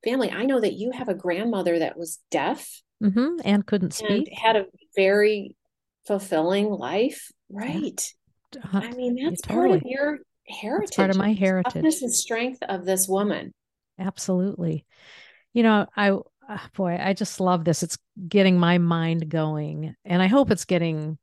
family. 0.04 0.30
I 0.30 0.44
know 0.44 0.60
that 0.60 0.74
you 0.74 0.92
have 0.92 1.08
a 1.08 1.14
grandmother 1.14 1.78
that 1.78 1.96
was 1.96 2.20
deaf 2.30 2.82
hmm 3.00 3.36
And 3.44 3.66
couldn't 3.66 4.00
and 4.02 4.26
speak. 4.26 4.32
had 4.38 4.56
a 4.56 4.66
very 4.96 5.56
fulfilling 6.06 6.70
life. 6.70 7.30
Right. 7.50 8.14
Uh, 8.56 8.80
I 8.80 8.90
mean, 8.92 9.16
yeah, 9.16 9.30
that's 9.30 9.42
part 9.42 9.70
of 9.70 9.82
your 9.84 10.18
heritage. 10.48 10.96
part 10.96 11.10
of 11.10 11.16
my 11.16 11.32
heritage. 11.32 11.72
Toughness 11.72 12.02
and 12.02 12.12
strength 12.12 12.62
of 12.68 12.84
this 12.84 13.08
woman. 13.08 13.52
Absolutely. 13.98 14.84
You 15.52 15.62
know, 15.62 15.86
I, 15.96 16.10
uh, 16.10 16.58
boy, 16.74 16.98
I 17.00 17.12
just 17.14 17.40
love 17.40 17.64
this. 17.64 17.82
It's 17.82 17.98
getting 18.28 18.58
my 18.58 18.78
mind 18.78 19.28
going. 19.28 19.94
And 20.04 20.22
I 20.22 20.26
hope 20.26 20.50
it's 20.50 20.64
getting 20.64 21.18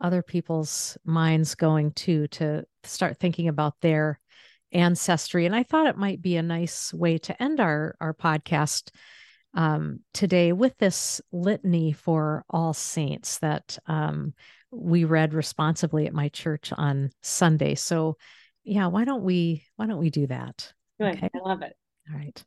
other 0.00 0.22
people's 0.22 0.96
minds 1.04 1.54
going 1.54 1.92
too 1.92 2.26
to 2.28 2.64
start 2.84 3.18
thinking 3.18 3.48
about 3.48 3.74
their 3.80 4.18
ancestry. 4.72 5.46
And 5.46 5.54
I 5.54 5.62
thought 5.62 5.86
it 5.86 5.96
might 5.96 6.22
be 6.22 6.36
a 6.36 6.42
nice 6.42 6.92
way 6.94 7.18
to 7.18 7.42
end 7.42 7.60
our, 7.60 7.96
our 8.00 8.14
podcast 8.14 8.90
um, 9.54 10.00
today 10.14 10.52
with 10.52 10.76
this 10.78 11.20
litany 11.32 11.92
for 11.92 12.44
all 12.48 12.72
saints 12.72 13.38
that 13.38 13.78
um, 13.86 14.34
we 14.70 15.04
read 15.04 15.34
responsibly 15.34 16.06
at 16.06 16.14
my 16.14 16.28
church 16.28 16.72
on 16.76 17.10
Sunday. 17.22 17.74
So, 17.74 18.16
yeah, 18.62 18.86
why 18.86 19.04
don't 19.04 19.24
we 19.24 19.64
why 19.76 19.86
don't 19.86 19.98
we 19.98 20.10
do 20.10 20.26
that? 20.28 20.72
Good. 21.00 21.16
Okay. 21.16 21.30
I 21.34 21.38
love 21.38 21.62
it. 21.62 21.74
All 22.08 22.16
right. 22.16 22.44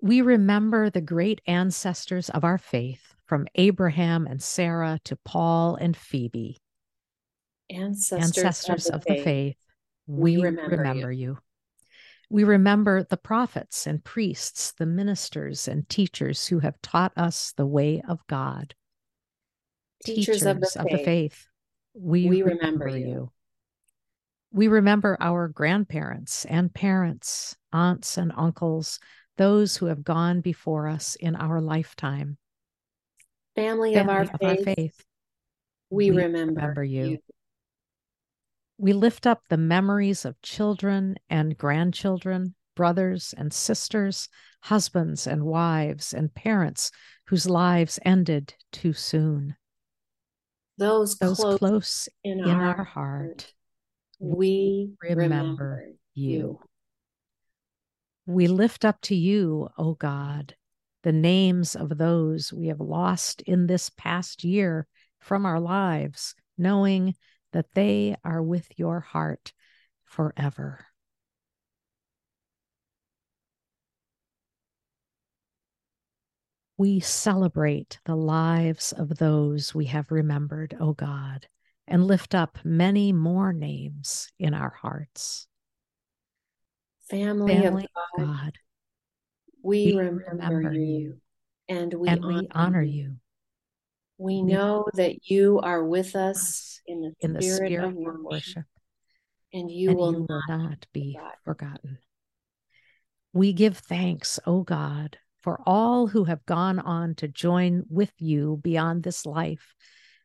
We 0.00 0.20
remember 0.20 0.90
the 0.90 1.00
great 1.00 1.40
ancestors 1.46 2.28
of 2.28 2.44
our 2.44 2.58
faith, 2.58 3.14
from 3.28 3.46
Abraham 3.54 4.26
and 4.26 4.42
Sarah 4.42 4.98
to 5.04 5.16
Paul 5.16 5.76
and 5.76 5.96
Phoebe, 5.96 6.58
Ancestors, 7.70 8.38
ancestors 8.38 8.86
of 8.88 9.04
the 9.04 9.22
faith. 9.22 9.56
We, 10.08 10.38
We 10.38 10.42
remember 10.42 10.70
you. 10.74 10.78
remember 10.78 11.12
you. 11.12 11.38
We 12.30 12.44
remember 12.44 13.04
the 13.04 13.16
prophets 13.16 13.86
and 13.86 14.02
priests, 14.02 14.72
the 14.72 14.86
ministers 14.86 15.68
and 15.68 15.88
teachers 15.88 16.46
who 16.46 16.58
have 16.58 16.80
taught 16.82 17.12
us 17.16 17.52
the 17.56 17.66
way 17.66 18.02
of 18.06 18.26
God. 18.26 18.74
Teachers 20.04 20.44
of 20.44 20.60
the 20.60 20.66
faith. 20.66 21.04
faith, 21.04 21.46
we, 21.94 22.28
We 22.28 22.42
remember, 22.42 22.86
remember 22.86 22.88
you. 22.88 23.06
you. 23.06 23.32
We 24.50 24.68
remember 24.68 25.16
our 25.20 25.48
grandparents 25.48 26.44
and 26.46 26.72
parents, 26.72 27.56
aunts 27.72 28.16
and 28.16 28.32
uncles, 28.36 28.98
those 29.36 29.76
who 29.76 29.86
have 29.86 30.02
gone 30.02 30.40
before 30.40 30.88
us 30.88 31.16
in 31.16 31.36
our 31.36 31.60
lifetime. 31.60 32.38
Family, 33.54 33.96
of, 33.96 34.08
our, 34.08 34.22
of 34.22 34.30
faith, 34.40 34.42
our 34.42 34.74
faith, 34.74 35.04
we, 35.90 36.10
we 36.10 36.16
remember, 36.16 36.60
remember 36.60 36.84
you. 36.84 37.18
We 38.78 38.92
lift 38.92 39.26
up 39.26 39.42
the 39.48 39.56
memories 39.56 40.24
of 40.24 40.40
children 40.40 41.16
and 41.28 41.58
grandchildren, 41.58 42.54
brothers 42.76 43.34
and 43.36 43.52
sisters, 43.52 44.28
husbands 44.60 45.26
and 45.26 45.44
wives, 45.44 46.14
and 46.14 46.32
parents 46.32 46.92
whose 47.26 47.48
lives 47.48 47.98
ended 48.04 48.54
too 48.70 48.92
soon. 48.92 49.56
Those, 50.78 51.16
Those 51.18 51.38
close, 51.38 51.58
close 51.58 52.08
in, 52.22 52.38
in 52.38 52.50
our, 52.50 52.76
our 52.76 52.84
heart, 52.84 53.52
we 54.20 54.92
remember 55.02 55.22
remember 55.22 55.84
you. 56.14 56.30
you. 56.30 56.60
We 58.26 58.46
lift 58.46 58.84
up 58.84 59.00
to 59.02 59.16
you, 59.16 59.70
O 59.76 59.94
God, 59.94 60.54
the 61.02 61.12
names 61.12 61.74
of 61.74 61.98
those 61.98 62.52
we 62.52 62.68
have 62.68 62.80
lost 62.80 63.40
in 63.42 63.66
this 63.66 63.90
past 63.90 64.44
year 64.44 64.86
from 65.18 65.46
our 65.46 65.58
lives, 65.58 66.36
knowing 66.56 67.16
that 67.52 67.74
they 67.74 68.16
are 68.24 68.42
with 68.42 68.66
your 68.76 69.00
heart 69.00 69.52
forever. 70.04 70.86
We 76.76 77.00
celebrate 77.00 77.98
the 78.04 78.14
lives 78.14 78.92
of 78.92 79.18
those 79.18 79.74
we 79.74 79.86
have 79.86 80.12
remembered, 80.12 80.76
O 80.78 80.92
God, 80.92 81.48
and 81.88 82.06
lift 82.06 82.34
up 82.36 82.58
many 82.64 83.12
more 83.12 83.52
names 83.52 84.30
in 84.38 84.54
our 84.54 84.70
hearts. 84.70 85.48
Family, 87.10 87.52
Family 87.52 87.84
of 87.84 87.90
God, 88.20 88.26
God, 88.26 88.52
we, 89.62 89.86
we 89.86 89.98
remember, 89.98 90.28
remember 90.30 90.72
you, 90.72 90.80
you, 90.80 91.20
and 91.68 91.92
we 91.94 92.08
and 92.08 92.24
honor, 92.24 92.40
we 92.42 92.48
honor 92.52 92.82
you. 92.82 93.02
you 93.02 93.16
We 94.18 94.42
know 94.42 94.86
that 94.94 95.30
you 95.30 95.60
are 95.60 95.84
with 95.84 96.16
us 96.16 96.80
in 96.86 97.00
the 97.00 97.14
in 97.20 97.32
the 97.34 97.40
spirit, 97.42 97.68
spirit 97.68 97.84
of 97.84 97.94
worship, 97.94 98.24
worship, 98.24 98.64
and 99.54 99.70
you 99.70 99.90
and 99.90 99.98
will 99.98 100.12
you 100.12 100.18
will 100.18 100.26
not 100.28 100.42
not 100.48 100.86
be 100.92 101.14
forgotten. 101.14 101.38
forgotten. 101.44 101.98
We 103.32 103.52
give 103.52 103.78
thanks, 103.78 104.40
O 104.44 104.62
God, 104.62 105.18
for 105.42 105.60
all 105.64 106.08
who 106.08 106.24
have 106.24 106.44
gone 106.46 106.80
on 106.80 107.14
to 107.16 107.28
join 107.28 107.84
with 107.88 108.12
you 108.18 108.58
beyond 108.62 109.04
this 109.04 109.24
life. 109.24 109.74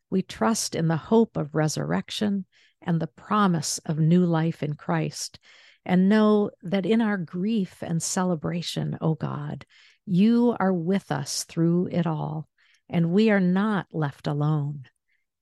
We 0.09 0.23
trust 0.23 0.73
in 0.73 0.87
the 0.87 0.97
hope 0.97 1.37
of 1.37 1.53
resurrection 1.53 2.45
and 2.81 2.99
the 2.99 3.07
promise 3.07 3.79
of 3.85 3.99
new 3.99 4.25
life 4.25 4.63
in 4.63 4.73
Christ, 4.73 5.39
and 5.85 6.09
know 6.09 6.49
that 6.63 6.85
in 6.85 7.01
our 7.01 7.17
grief 7.17 7.83
and 7.83 8.01
celebration, 8.01 8.97
O 9.01 9.13
God, 9.13 9.65
you 10.05 10.55
are 10.59 10.73
with 10.73 11.11
us 11.11 11.43
through 11.43 11.89
it 11.91 12.07
all, 12.07 12.47
and 12.89 13.11
we 13.11 13.29
are 13.29 13.39
not 13.39 13.87
left 13.91 14.27
alone. 14.27 14.85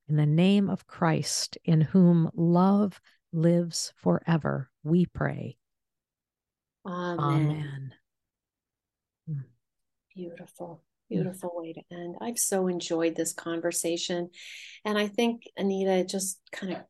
In 0.08 0.16
the 0.16 0.26
name 0.26 0.68
of 0.68 0.86
Christ, 0.86 1.58
in 1.64 1.80
whom 1.80 2.30
love 2.34 3.00
lives 3.32 3.92
forever, 3.96 4.70
we 4.82 5.06
pray. 5.06 5.56
Amen. 6.86 7.92
Amen. 9.28 9.44
Beautiful, 10.14 10.82
Mm. 11.10 11.14
beautiful 11.16 11.50
way 11.54 11.72
to 11.72 11.82
end. 11.90 12.16
I've 12.20 12.38
so 12.38 12.66
enjoyed 12.66 13.16
this 13.16 13.32
conversation. 13.32 14.30
And 14.84 14.98
I 14.98 15.08
think, 15.08 15.44
Anita, 15.56 16.04
just 16.04 16.40
kind 16.50 16.72
of 16.74 16.82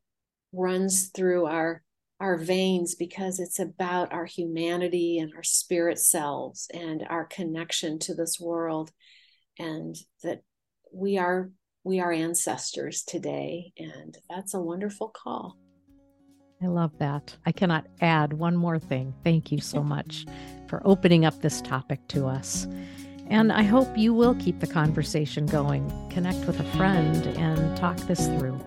runs 0.52 1.08
through 1.08 1.46
our 1.46 1.82
our 2.20 2.36
veins 2.36 2.94
because 2.94 3.40
it's 3.40 3.58
about 3.58 4.12
our 4.12 4.24
humanity 4.24 5.18
and 5.18 5.34
our 5.34 5.42
spirit 5.42 5.98
selves 5.98 6.68
and 6.72 7.04
our 7.10 7.24
connection 7.24 7.98
to 7.98 8.14
this 8.14 8.38
world 8.38 8.92
and 9.58 9.96
that 10.22 10.42
we 10.92 11.18
are 11.18 11.50
we 11.84 12.00
are 12.00 12.12
ancestors 12.12 13.02
today 13.02 13.72
and 13.78 14.18
that's 14.28 14.54
a 14.54 14.60
wonderful 14.60 15.08
call 15.08 15.56
I 16.62 16.66
love 16.68 16.96
that. 16.98 17.36
I 17.44 17.50
cannot 17.50 17.88
add 18.00 18.34
one 18.34 18.56
more 18.56 18.78
thing. 18.78 19.12
Thank 19.24 19.50
you 19.50 19.58
so 19.58 19.82
much 19.82 20.26
for 20.68 20.80
opening 20.84 21.24
up 21.24 21.40
this 21.42 21.60
topic 21.60 22.06
to 22.08 22.26
us. 22.26 22.68
And 23.28 23.52
I 23.52 23.62
hope 23.62 23.96
you 23.98 24.14
will 24.14 24.34
keep 24.36 24.60
the 24.60 24.66
conversation 24.66 25.46
going, 25.46 25.90
connect 26.10 26.46
with 26.46 26.60
a 26.60 26.76
friend, 26.76 27.26
and 27.36 27.76
talk 27.76 27.96
this 28.06 28.28
through. 28.28 28.60